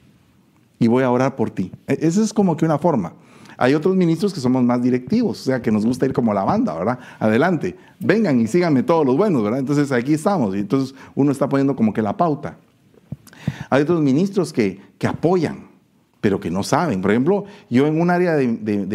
[0.79, 1.73] Y voy a orar por ti.
[1.87, 3.15] E, esa es como que una forma.
[3.59, 6.43] Hay otros ministros que somos más directivos, o sea, que nos gusta ir como la
[6.43, 6.99] banda, ¿verdad?
[7.21, 9.61] Adelante, vengan y síganme todos los buenos, ¿verdad?
[9.61, 12.59] Entonces aquí estamos y entonces uno está poniendo como que la pauta.
[13.71, 15.69] Hay otros ministros que, que apoyan,
[16.25, 17.03] pero que no saben.
[17.03, 18.47] Por ejemplo, yo en un área de,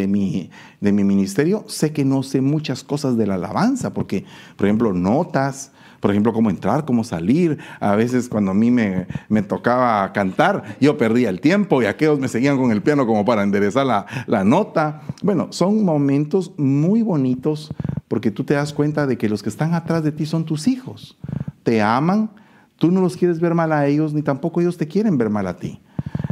[0.08, 0.50] mi,
[0.82, 4.26] de mi ministerio sé que no sé muchas cosas de la alabanza, porque,
[4.58, 7.60] por ejemplo, notas, por ejemplo, cómo entrar, cómo salir.
[7.80, 12.18] A veces cuando a mí me, me, tocaba cantar, yo perdía el tiempo y aquellos
[12.18, 15.04] me seguían con el piano como para enderezar la, la nota.
[15.22, 17.72] Bueno, son momentos muy bonitos
[18.08, 20.68] porque tú te das cuenta de que los que están atrás de ti son tus
[20.68, 21.16] hijos.
[21.62, 22.32] Te aman,
[22.78, 25.46] tú no los quieres ver mal a ellos, ni tampoco ellos te quieren ver mal
[25.46, 25.80] a ti.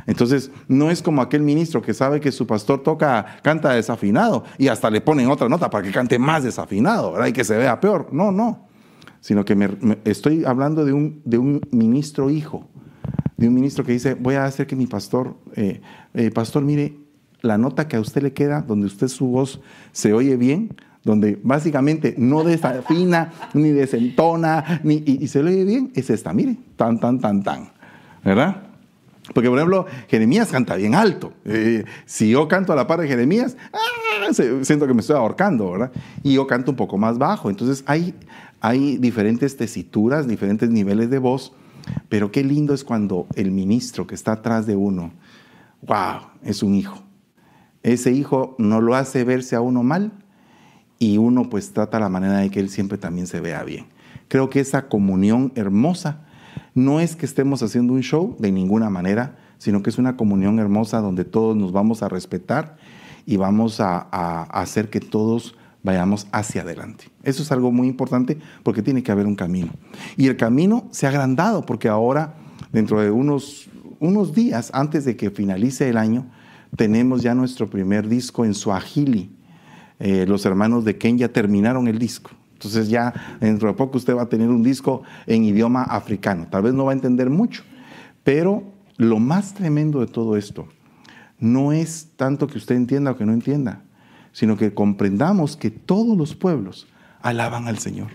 [0.07, 4.69] Entonces, no es como aquel ministro que sabe que su pastor toca, canta desafinado y
[4.69, 7.27] hasta le ponen otra nota para que cante más desafinado, ¿verdad?
[7.27, 8.07] Y que se vea peor.
[8.11, 8.67] No, no
[9.27, 12.67] sino que me, estoy hablando de un, ministro hijo,
[13.35, 15.81] de un ministro que dice, voy a hacer que mi pastor, eh,
[16.13, 16.97] eh, pastor, mire,
[17.41, 19.59] la nota que a usted le queda, donde usted su voz
[19.91, 25.91] se oye bien, donde básicamente no desafina, ni desentona, ni, y, se le oye bien,
[25.95, 27.69] es esta, mire, tan, tan, tan, tan,
[28.23, 28.66] ¿verdad?
[29.33, 31.33] Porque, por ejemplo, Jeremías canta bien alto.
[31.45, 34.33] Eh, si yo canto a la par de Jeremías, ¡ah!
[34.33, 35.91] siento que me estoy ahorcando, ¿verdad?
[36.23, 37.49] Y yo canto un poco más bajo.
[37.49, 38.13] Entonces, hay,
[38.97, 41.53] diferentes tesituras, diferentes niveles de voz,
[42.09, 45.13] pero qué lindo es cuando el ministro que está atrás de uno,
[45.81, 47.03] wow, es un hijo.
[47.83, 50.11] Ese hijo no lo hace verse a uno mal
[50.99, 53.85] y uno pues trata la manera de que él siempre también se vea bien.
[54.27, 56.26] Creo que esa comunión hermosa
[56.77, 60.59] no es que estemos haciendo un show de ninguna manera, sino que es una comunión
[60.59, 62.77] hermosa donde todos nos vamos a respetar
[63.25, 63.97] y vamos a,
[64.43, 67.05] hacer que todos vayamos hacia adelante.
[67.23, 69.71] Eso es algo muy importante porque tiene que haber un camino.
[70.17, 72.35] Y el camino se ha agrandado porque ahora,
[72.71, 76.27] dentro de unos, unos días antes de que finalice el año,
[76.75, 79.31] tenemos ya nuestro primer disco en Swahili.
[79.99, 82.29] Eh, los hermanos de Ken ya terminaron el disco.
[82.57, 86.47] Entonces ya dentro de poco usted va a tener un disco en idioma africano.
[86.49, 87.61] Tal vez no va a entender mucho,
[88.23, 88.63] pero
[88.97, 90.67] lo más tremendo de todo esto
[91.39, 93.83] no es tanto que usted entienda o que no entienda,
[94.31, 96.87] sino que comprendamos que todos los pueblos
[97.21, 98.07] alaban al Señor.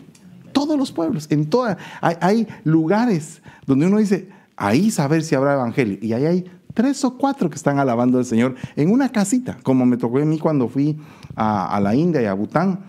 [0.52, 5.98] Todos los pueblos, en toda, hay, lugares donde uno dice, ahí saber si habrá evangelio.
[6.02, 9.86] Y ahí hay tres o cuatro que están alabando al Señor en una casita, como
[9.86, 10.98] me tocó a mí cuando fui
[11.36, 12.80] a, la India y a Bután,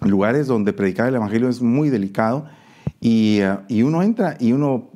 [0.00, 2.46] lugares donde predicar el Evangelio es muy delicado.
[3.00, 4.90] Y, uh, y, uno entra y uno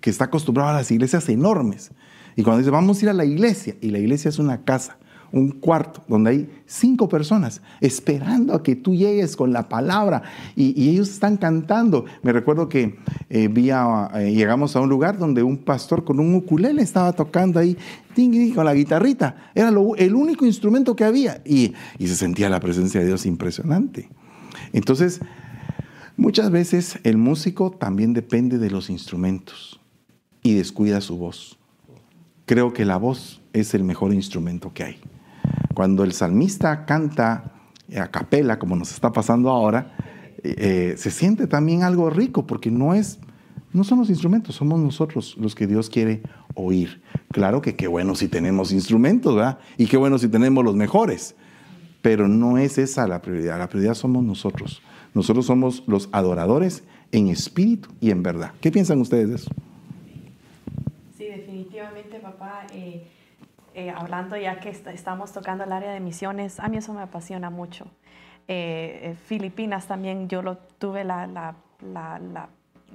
[0.00, 1.90] que está acostumbrado a las iglesias enormes.
[2.36, 4.96] Y cuando dice, vamos a ir a la iglesia, y la iglesia es una casa,
[5.32, 10.22] un cuarto donde hay cinco personas esperando a que tú llegues con la palabra
[10.56, 12.04] y, ellos están cantando.
[12.22, 12.98] Me recuerdo que
[13.28, 17.76] eh, eh, llegamos a un lugar donde un pastor con un ukulele estaba tocando ahí
[18.54, 19.50] con la guitarrita.
[19.54, 24.08] Era el único instrumento que había y, y se sentía la presencia de Dios impresionante.
[24.72, 25.20] Entonces,
[26.16, 29.80] muchas veces el músico también depende de los instrumentos
[30.42, 31.58] y descuida su voz.
[32.46, 35.00] Creo que la voz es el mejor instrumento que hay.
[35.74, 37.52] Cuando el salmista canta
[37.96, 39.94] a capela, como nos está pasando ahora,
[40.42, 43.18] eh, se siente también algo rico, porque no es,
[43.72, 46.22] no son los instrumentos, somos nosotros los que Dios quiere
[46.54, 47.02] oír.
[47.32, 49.58] Claro que qué bueno si tenemos instrumentos, ¿verdad?
[49.76, 51.36] Y qué bueno si tenemos los mejores.
[52.02, 53.58] Pero no es esa la prioridad.
[53.58, 54.82] La prioridad somos nosotros.
[55.14, 58.52] Nosotros somos los adoradores en espíritu y en verdad.
[58.60, 59.50] ¿Qué piensan ustedes de eso?
[61.16, 62.66] Sí, definitivamente, papá.
[62.72, 63.06] Eh,
[63.74, 67.48] eh, hablando ya que estamos tocando el área de misiones, a mí eso me apasiona
[67.48, 67.86] mucho.
[68.48, 72.48] Eh, eh, Filipinas también yo lo tuve la, la, la,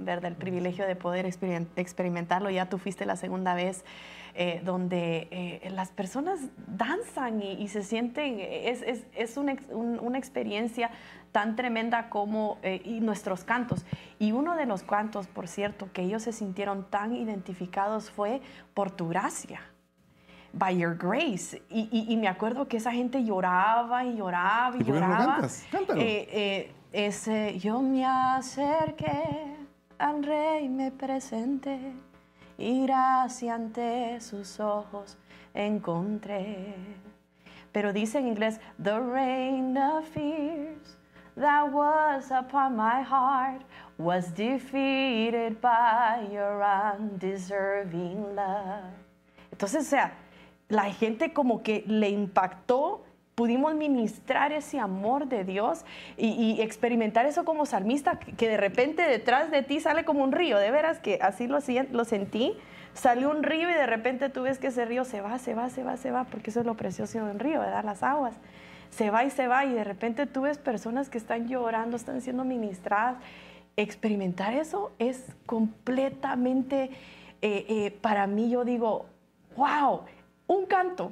[0.05, 3.85] el privilegio de poder experimentarlo, ya tú fuiste la segunda vez,
[4.63, 10.89] donde las personas danzan y, se sienten, es, es, es una, una, experiencia
[11.31, 13.85] tan tremenda como y nuestros cantos.
[14.19, 18.41] Y uno de los cantos, por cierto, que ellos se sintieron tan identificados fue
[18.73, 19.61] por tu gracia
[20.53, 21.61] by your grace.
[21.69, 25.47] Y, me acuerdo que esa gente lloraba y lloraba y, lloraba.
[25.95, 29.57] Eh, eh, ese, yo me acerqué
[29.97, 31.93] al rey, me presenté
[32.57, 35.17] y gracia ante sus ojos
[35.53, 36.75] encontré.
[37.71, 40.97] Pero dice en inglés, the rain of fears
[41.35, 43.61] that was upon my heart
[43.97, 48.93] was defeated by your undeserving love.
[49.51, 50.13] Entonces, o sea,
[50.69, 53.03] la gente como que le impactó,
[53.35, 55.85] pudimos ministrar ese amor de Dios
[56.17, 60.57] y, experimentar eso como salmista, que de repente detrás de ti sale como un río,
[60.57, 62.53] de veras que así lo, sentí,
[62.93, 65.69] salió un río y de repente tú ves que ese río se va, se va,
[65.69, 67.83] se va, se va, porque eso es lo precioso de un río, ¿verdad?
[67.83, 68.35] Las aguas.
[68.91, 72.21] Se va y se va y de repente tú ves personas que están llorando, están
[72.21, 73.17] siendo ministradas.
[73.75, 76.91] Experimentar eso es completamente
[77.45, 79.05] eh, eh, para mí yo digo,
[79.57, 80.03] wow,
[80.47, 81.11] un canto,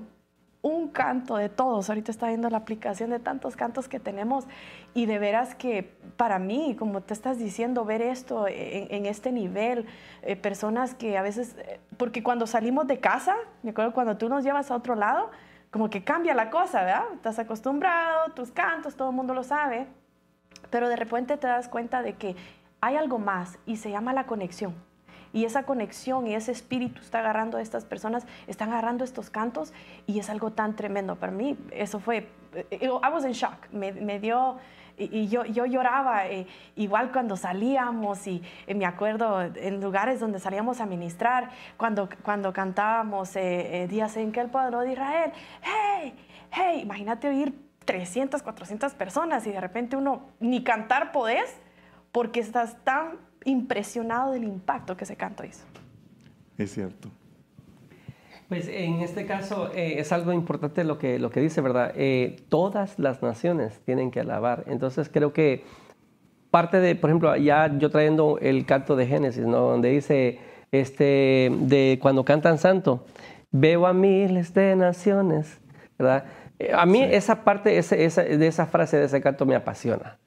[0.61, 1.89] un canto de todos.
[1.89, 4.45] Ahorita está viendo la aplicación de tantos cantos que tenemos
[4.93, 9.85] y de veras que para mí, como te estás diciendo, ver esto en, este nivel,
[10.21, 11.55] eh, personas que a veces,
[11.97, 15.31] porque cuando salimos de casa, me acuerdo cuando tú nos llevas a otro lado,
[15.71, 17.05] como que cambia la cosa, ¿verdad?
[17.13, 19.87] Estás acostumbrado, tus cantos, todo el mundo lo sabe,
[20.69, 22.35] pero de repente te das cuenta de que
[22.81, 24.75] hay algo más y se llama la conexión.
[25.33, 29.73] Y esa conexión y ese espíritu está agarrando a estas personas, están agarrando estos cantos
[30.07, 31.15] y es algo tan tremendo.
[31.15, 34.57] Para mí eso fue, eh, I was in shock, me, me dio,
[34.97, 40.39] y, yo, yo, lloraba, eh, igual cuando salíamos y eh, me acuerdo en lugares donde
[40.39, 46.13] salíamos a ministrar, cuando, cuando cantábamos Días en que el pueblo de Israel, hey,
[46.51, 51.59] hey, imagínate oír 300, 400 personas y de repente uno ni cantar podés
[52.11, 55.65] porque estás tan impresionado del impacto que ese canto hizo.
[56.57, 57.09] Es cierto.
[58.49, 61.93] Pues en este caso eh, es algo importante lo que, lo que dice, ¿verdad?
[61.95, 64.65] Eh, todas las naciones tienen que alabar.
[64.67, 65.63] Entonces creo que
[66.49, 69.61] parte de, por ejemplo, ya yo trayendo el canto de Génesis, ¿no?
[69.61, 70.39] Donde dice,
[70.71, 73.05] este, de cuando cantan santo,
[73.51, 75.61] veo a miles de naciones,
[75.97, 76.25] ¿verdad?
[76.59, 80.19] Eh, a mí esa parte esa, de esa frase de ese canto me apasiona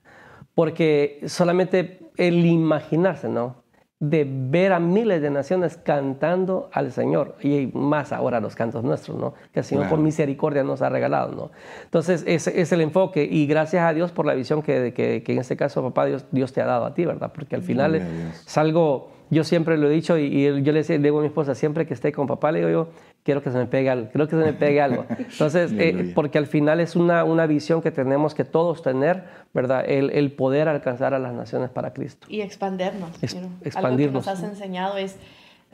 [0.55, 3.65] porque solamente el imaginarse, ¿no?
[4.01, 9.17] De ver a miles de naciones cantando al Señor, y más ahora los cantos nuestros,
[9.17, 9.35] ¿no?
[9.53, 11.51] Que el Señor por misericordia nos ha regalado, ¿no?
[11.85, 15.33] Entonces, ese es el enfoque, y gracias a Dios por la visión que, que, que
[15.33, 17.33] en este caso, papá, Dios, Dios te ha dado a ti, ¿verdad?
[17.33, 21.21] Porque al final es algo yo siempre lo he dicho y, yo le, digo a
[21.23, 22.89] mi esposa, siempre que esté con papá, le digo yo,
[23.23, 25.07] quiero que se me pegue algo, creo que se me pegue algo.
[25.19, 29.85] Entonces, eh, porque al final es una, una visión que tenemos que todos tener, ¿verdad?
[29.87, 32.27] El, el poder alcanzar a las naciones para Cristo.
[32.31, 33.11] Y expandernos.
[33.23, 33.75] expandirnos.
[33.77, 35.17] Algo que nos has enseñado es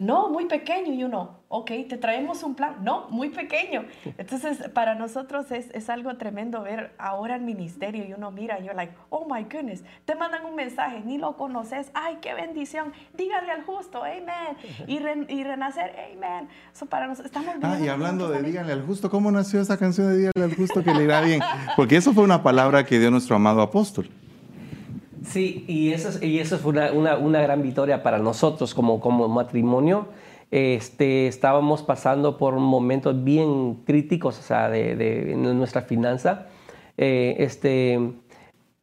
[0.01, 0.93] no, muy pequeño.
[0.95, 2.77] Y uno, ok, te traemos un plan.
[2.83, 3.85] No, muy pequeño.
[4.19, 8.65] Entonces, para nosotros es, es algo tremendo ver ahora el ministerio y uno mira y
[8.65, 11.91] yo, like, oh my goodness, te mandan un mensaje, ni lo conoces.
[11.93, 12.93] Ay, qué bendición.
[13.15, 14.57] Dígale al justo, amen.
[14.87, 14.97] Y,
[15.29, 16.49] y renacer, amen.
[16.73, 20.09] Eso para nosotros, estamos Ah, y hablando de díganle al justo, ¿cómo nació esa canción
[20.09, 21.43] de díganle al justo que le irá bien?
[21.77, 24.09] Porque eso fue una palabra que dio nuestro amado apóstol.
[25.25, 29.29] Sí, y eso, y eso fue una, una, una, gran victoria para nosotros como, como
[29.29, 30.09] matrimonio.
[30.51, 36.47] Este, estábamos pasando por momentos bien críticos o sea, de, de, nuestra finanza.
[36.97, 38.01] Eh, este,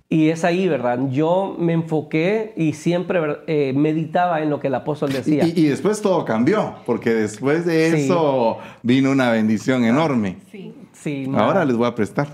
[0.09, 0.99] y es ahí, ¿verdad?
[1.09, 5.45] Yo me enfoqué y siempre eh, meditaba en lo que el apóstol decía.
[5.45, 8.79] Y, y, después todo cambió, porque después de eso sí.
[8.83, 10.37] vino una bendición enorme.
[10.51, 10.73] Sí.
[10.93, 12.27] Sí, ahora les voy a prestar.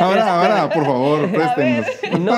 [0.00, 1.86] ahora, ahora, por favor, préstenos.
[2.20, 2.34] No,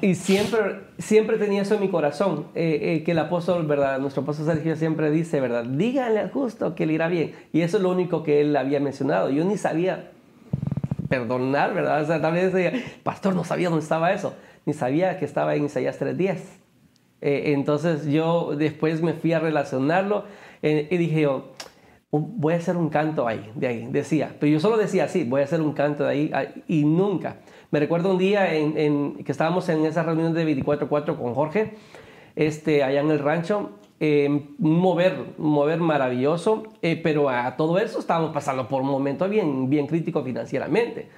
[0.00, 3.98] y, y, siempre, siempre tenía eso en mi corazón, eh, eh, que el apóstol, ¿verdad?
[3.98, 5.64] Nuestro apóstol Sergio siempre dice, ¿verdad?
[5.64, 7.34] Díganle al justo que le irá bien.
[7.52, 9.30] Y eso es lo único que él había mencionado.
[9.30, 10.10] Yo ni sabía
[11.08, 12.02] perdonar, ¿verdad?
[12.02, 14.34] O sea, también decía, pastor, no sabía dónde estaba eso.
[14.64, 16.60] Ni sabía que estaba en Isaías 3.10.
[17.22, 20.24] Eh, entonces yo después me fui a relacionarlo
[20.62, 21.28] eh, y dije
[22.10, 24.34] voy a hacer un canto ahí, de ahí, decía.
[24.40, 27.36] Pero yo solo decía así, voy a hacer un canto de ahí, y nunca.
[27.70, 31.74] Me recuerdo un día en, que estábamos en esa reunión de 24-4 con Jorge,
[32.34, 38.32] este, allá en el rancho, un mover, mover maravilloso, eh, pero a todo eso estábamos
[38.32, 41.08] pasando por un momento bien, bien crítico financieramente.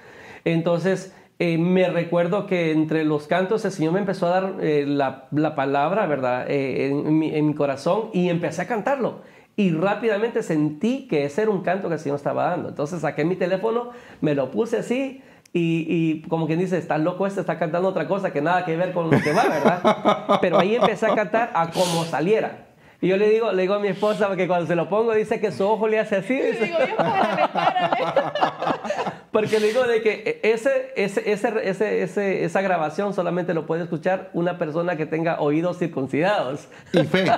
[0.45, 4.85] Entonces, eh, me recuerdo que entre los cantos el Señor me empezó a dar eh,
[4.85, 9.21] la, la, palabra, ¿verdad?, en mi corazón y empecé a cantarlo
[9.55, 12.69] y rápidamente sentí que ese era un canto que el Señor estaba dando.
[12.69, 13.91] Entonces saqué mi teléfono,
[14.21, 15.21] me lo puse así
[15.53, 18.75] y, y como quien dice, está loco este, está cantando otra cosa que nada que
[18.75, 20.37] ver con lo que va, ¿verdad?
[20.41, 22.62] Pero ahí empecé a cantar a como saliera.
[23.03, 25.41] Y yo le digo, le digo a mi esposa, porque cuando se lo pongo dice
[25.41, 26.35] que su ojo le hace así.
[26.35, 27.97] Dice, digo, yo, párale, párale.
[29.33, 33.83] Porque le digo de que ese, ese, ese, ese, ese, esa grabación solamente lo puede
[33.83, 36.69] escuchar una persona que tenga oídos circuncidados.
[36.93, 37.25] Y fe.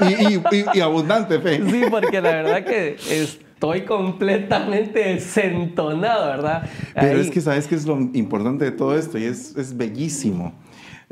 [0.00, 1.62] y, y, y, y, abundante fe.
[1.70, 6.68] Sí, porque la verdad que estoy completamente sentonado, ¿verdad?
[6.94, 7.20] Pero Ahí.
[7.20, 10.52] es que sabes que es lo importante de todo esto y es, es bellísimo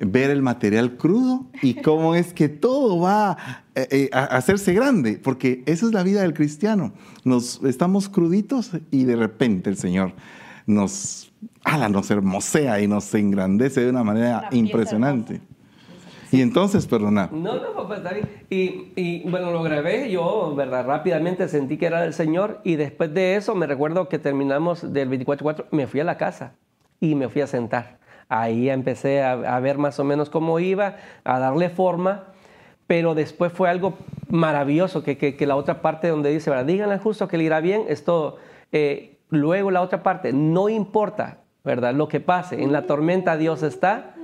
[0.00, 5.20] ver el material crudo y cómo es que todo va eh, eh, a hacerse grande,
[5.22, 6.92] porque esa es la vida del cristiano.
[7.24, 10.12] Nos estamos cruditos y de repente el Señor
[10.66, 11.32] nos,
[11.64, 15.40] ala, nos hermosea y nos engrandece de una manera una impresionante.
[16.32, 17.28] Y entonces, perdona.
[17.32, 18.28] No, no, papá, está bien.
[18.50, 20.86] Y, y, bueno, lo grabé, yo, ¿verdad?
[20.86, 25.10] Rápidamente sentí que era del Señor y después de eso me recuerdo que terminamos del
[25.10, 26.54] 24-4, me fui a la casa
[27.00, 27.99] y me fui a sentar
[28.30, 32.28] ahí empecé a, ver más o menos cómo iba, a darle forma,
[32.86, 33.94] pero después fue algo
[34.28, 36.64] maravilloso, que, que, la otra parte donde dice, ¿verdad?
[36.64, 38.36] díganle justo que le irá bien, esto,
[38.72, 41.92] eh, luego la otra parte, no importa, ¿verdad?
[41.92, 44.14] Lo que pase, en la tormenta Dios está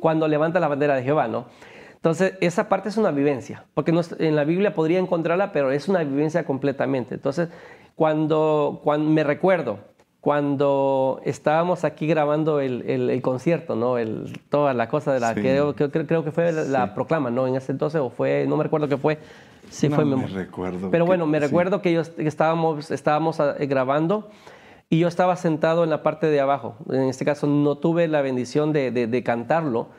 [0.00, 1.46] cuando levanta la bandera de Jehová, ¿no?
[1.94, 6.04] Entonces, esa parte es una vivencia, porque en la Biblia podría encontrarla, pero es una
[6.04, 7.16] vivencia completamente.
[7.16, 7.48] Entonces,
[7.96, 9.80] cuando, cuando me recuerdo,
[10.26, 13.96] cuando estábamos aquí grabando el, el, concierto, ¿no?
[13.96, 17.46] El, toda la cosa de la creo, creo, que fue la, proclama, ¿no?
[17.46, 19.20] En ese entonces, o fue, no me recuerdo qué fue.
[19.70, 20.90] Sí, no fue me recuerdo.
[20.90, 24.28] Pero bueno, me recuerdo que yo estábamos, estábamos ah, grabando
[24.90, 26.74] y yo estaba sentado en la parte de abajo.
[26.90, 29.90] En este caso no tuve la bendición de, de cantarlo,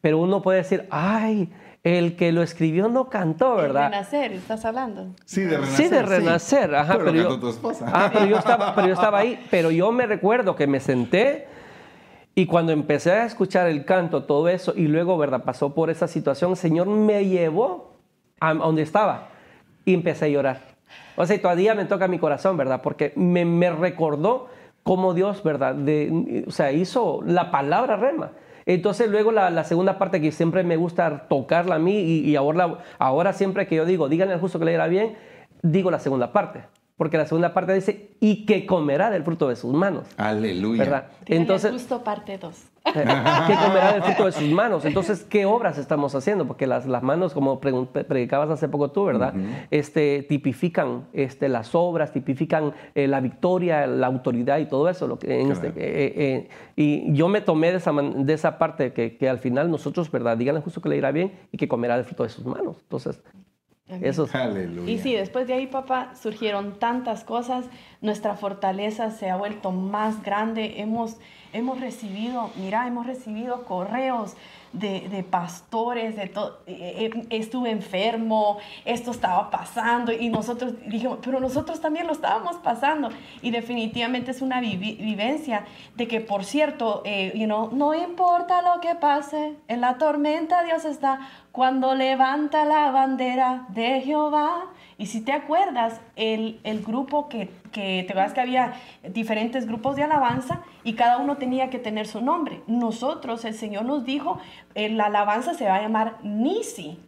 [0.00, 1.52] pero uno puede decir, ay,
[1.86, 3.84] el que lo escribió no cantó, ¿verdad?
[3.84, 5.14] De renacer, estás hablando.
[5.24, 5.76] Sí, de renacer.
[5.76, 6.98] Sí, de renacer, ajá.
[6.98, 7.86] Pero, yo, tu esposa.
[7.92, 9.40] Ah, pero yo, estaba, pero yo estaba ahí.
[9.52, 11.46] Pero yo me recuerdo que me senté
[12.34, 15.44] y cuando empecé a escuchar el canto, todo eso, y luego, ¿verdad?
[15.44, 17.94] Pasó por esa situación, el Señor me llevó
[18.40, 19.28] a, donde estaba
[19.84, 20.60] y empecé a llorar.
[21.14, 22.82] O sea, todavía me toca mi corazón, ¿verdad?
[22.82, 24.48] Porque me, me recordó
[24.82, 25.76] cómo Dios, ¿verdad?
[25.76, 28.32] De, o sea, hizo la palabra rema.
[28.66, 33.32] Entonces luego la, segunda parte que siempre me gusta tocarla a mí y, ahora, ahora
[33.32, 35.16] siempre que yo digo, díganle al justo que le irá bien,
[35.62, 36.64] digo la segunda parte.
[36.96, 40.08] Porque la segunda parte dice, y que comerá del fruto de sus manos.
[40.16, 40.82] Aleluya.
[40.82, 41.08] ¿Verdad?
[41.26, 42.56] Entonces, justo parte 2.
[42.92, 44.84] Que comerá del fruto de sus manos.
[44.84, 46.46] Entonces, ¿qué obras estamos haciendo?
[46.46, 49.34] Porque las, las manos, como predicabas hace poco tú, ¿verdad?
[49.70, 55.06] este, tipifican este, las obras, tipifican eh, la victoria, la autoridad y todo eso.
[55.06, 58.92] Lo que, en este, eh, eh, y yo me tomé de esa, de esa parte
[58.92, 60.36] que, que al final nosotros, ¿verdad?
[60.36, 62.78] Díganle justo que le irá bien y que comerá del fruto de sus manos.
[62.82, 63.22] Entonces,
[63.88, 64.26] eso
[64.88, 67.66] Y sí, después de ahí, papá, surgieron tantas cosas.
[68.00, 70.80] Nuestra fortaleza se ha vuelto más grande.
[70.80, 71.18] Hemos,
[71.52, 74.36] hemos recibido, mira, hemos recibido correos
[74.72, 81.40] de, pastores, de todo, eh, eh, estuve enfermo, esto estaba pasando y nosotros dijimos, pero
[81.40, 83.10] nosotros también lo estábamos pasando
[83.42, 85.64] y definitivamente es una vivencia
[85.94, 91.20] de que, por cierto, eh, no importa lo que pase, en la tormenta Dios está
[91.52, 94.66] cuando levanta la bandera de Jehová.
[94.98, 98.74] Y si te acuerdas, el, el grupo que, que te acuerdas que había
[99.12, 102.62] diferentes grupos de alabanza y cada uno tenía que tener su nombre.
[102.66, 104.38] Nosotros, el Señor nos dijo,
[104.74, 106.98] eh, la alabanza se va a llamar Nisi.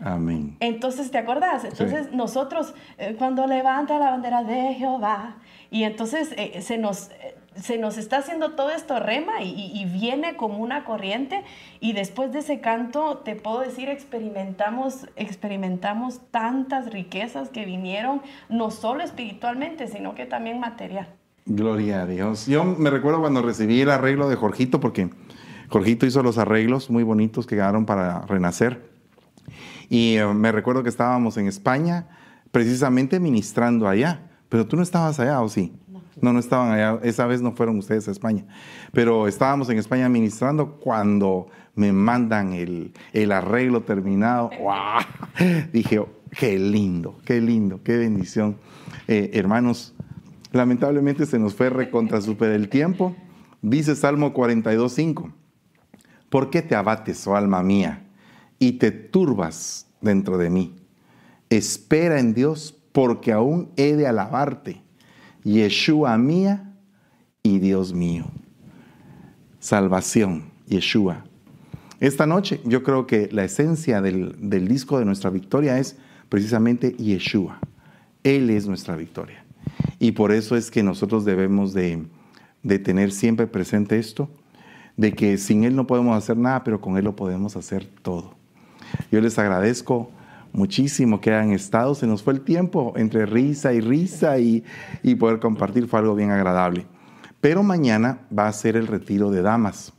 [0.00, 0.56] Amén.
[0.60, 1.64] Entonces, ¿te acuerdas?
[1.64, 5.36] Entonces, nosotros, eh, cuando levanta la bandera de Jehová,
[5.70, 7.10] y entonces eh, se nos
[7.60, 11.42] se nos está haciendo todo esto rema y, viene como una corriente
[11.80, 18.70] y después de ese canto te puedo decir experimentamos experimentamos tantas riquezas que vinieron no
[18.70, 21.08] solo espiritualmente sino que también material.
[21.46, 22.46] Gloria a Dios.
[22.46, 25.08] Yo me recuerdo cuando recibí el arreglo de Jorgito porque
[25.68, 28.96] Jorgito hizo los arreglos muy bonitos que quedaron para renacer
[29.88, 32.08] y eh, me recuerdo que estábamos en España
[32.50, 35.72] precisamente ministrando allá, pero tú no estabas allá o sí?
[36.20, 36.98] No, no estaban allá.
[37.02, 38.46] Esa vez no fueron ustedes a España.
[38.92, 44.50] Pero estábamos en España administrando cuando me mandan el, arreglo terminado.
[44.58, 45.66] ¡Wow!
[45.72, 48.56] Dije, qué lindo, qué lindo, qué bendición.
[49.08, 49.94] Eh, hermanos,
[50.52, 53.14] lamentablemente se nos fue recontra super el tiempo.
[53.60, 55.32] Dice Salmo 42.5.
[56.30, 58.06] ¿Por qué te abates, oh alma mía,
[58.58, 60.76] y te turbas dentro de mí?
[61.50, 64.85] Espera en Dios, porque aún he de alabarte
[65.46, 66.72] Yeshua mía
[67.44, 68.24] y Dios mío.
[69.60, 71.24] Salvación, Yeshua.
[72.00, 74.34] Esta noche yo creo que la esencia del,
[74.66, 75.96] disco de nuestra victoria es
[76.28, 77.60] precisamente Yeshua.
[78.24, 79.44] Él es nuestra victoria.
[80.00, 82.04] Y por eso es que nosotros debemos de,
[82.64, 84.28] de tener siempre presente esto,
[84.96, 88.34] de que sin Él no podemos hacer nada, pero con Él lo podemos hacer todo.
[89.12, 90.10] Yo les agradezco
[90.56, 91.94] muchísimo que han estado.
[91.94, 94.64] Se nos fue el tiempo entre risa y risa y,
[95.18, 96.86] poder compartir fue algo bien agradable.
[97.40, 99.92] Pero mañana va a ser el retiro de damas.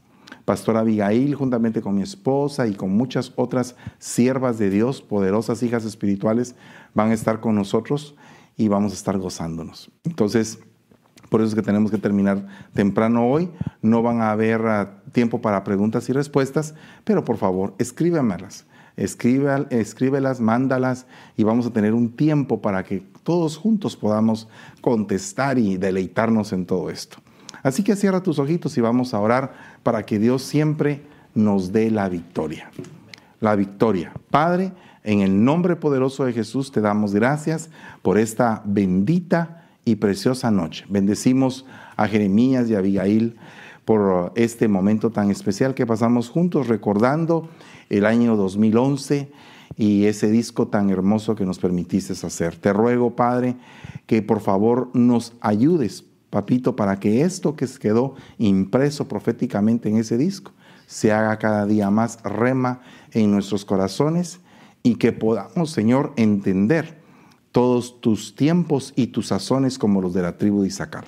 [0.43, 5.85] Pastora Abigail, juntamente con mi esposa y con muchas otras siervas de Dios, poderosas hijas
[5.85, 6.55] espirituales,
[6.93, 8.15] van a estar con nosotros
[8.55, 9.91] y vamos a estar gozándonos.
[10.03, 10.59] Entonces,
[11.29, 13.51] por eso es que tenemos que terminar temprano hoy.
[13.81, 18.65] No van a haber ah, tiempo para preguntas y respuestas, pero por favor, escríbemelas
[18.97, 21.05] escríbelas, mándalas
[21.37, 24.49] y vamos a tener un tiempo para que todos juntos podamos
[24.81, 27.17] contestar y deleitarnos en todo esto.
[27.63, 31.03] Así que cierra tus ojitos y vamos a orar para que Dios siempre
[31.35, 32.71] nos dé la victoria.
[33.39, 34.13] La victoria.
[34.31, 34.73] Padre,
[35.03, 37.69] en el nombre poderoso de Jesús te damos gracias
[38.01, 40.85] por esta bendita y preciosa noche.
[40.89, 43.37] Bendecimos a Jeremías y a Abigail
[43.85, 47.47] por este momento tan especial que pasamos juntos recordando
[47.89, 49.31] el año 2011
[49.77, 52.55] y ese disco tan hermoso que nos permitiste hacer.
[52.55, 53.55] Te ruego, Padre,
[54.05, 60.17] que por favor nos ayudes, papito, para que esto que quedó impreso proféticamente en ese
[60.17, 60.51] disco
[60.87, 62.81] se haga cada día más rema
[63.11, 64.39] en nuestros corazones
[64.83, 66.97] y que podamos, Señor, entender
[67.51, 71.05] todos tus tiempos y tus sazones como los de la tribu de Isaacar.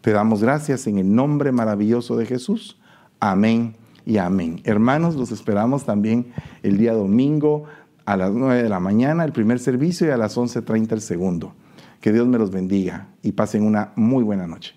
[0.00, 2.78] Te damos gracias en el nombre maravilloso de Jesús.
[3.18, 3.74] Amén
[4.06, 4.60] y amén.
[4.64, 6.32] Hermanos, los esperamos también
[6.62, 7.64] el día domingo
[8.06, 11.54] a las 9 de la mañana, el primer servicio, y a las 11.30 el segundo.
[12.00, 14.74] Que Dios me los bendiga y pasen una muy buena noche.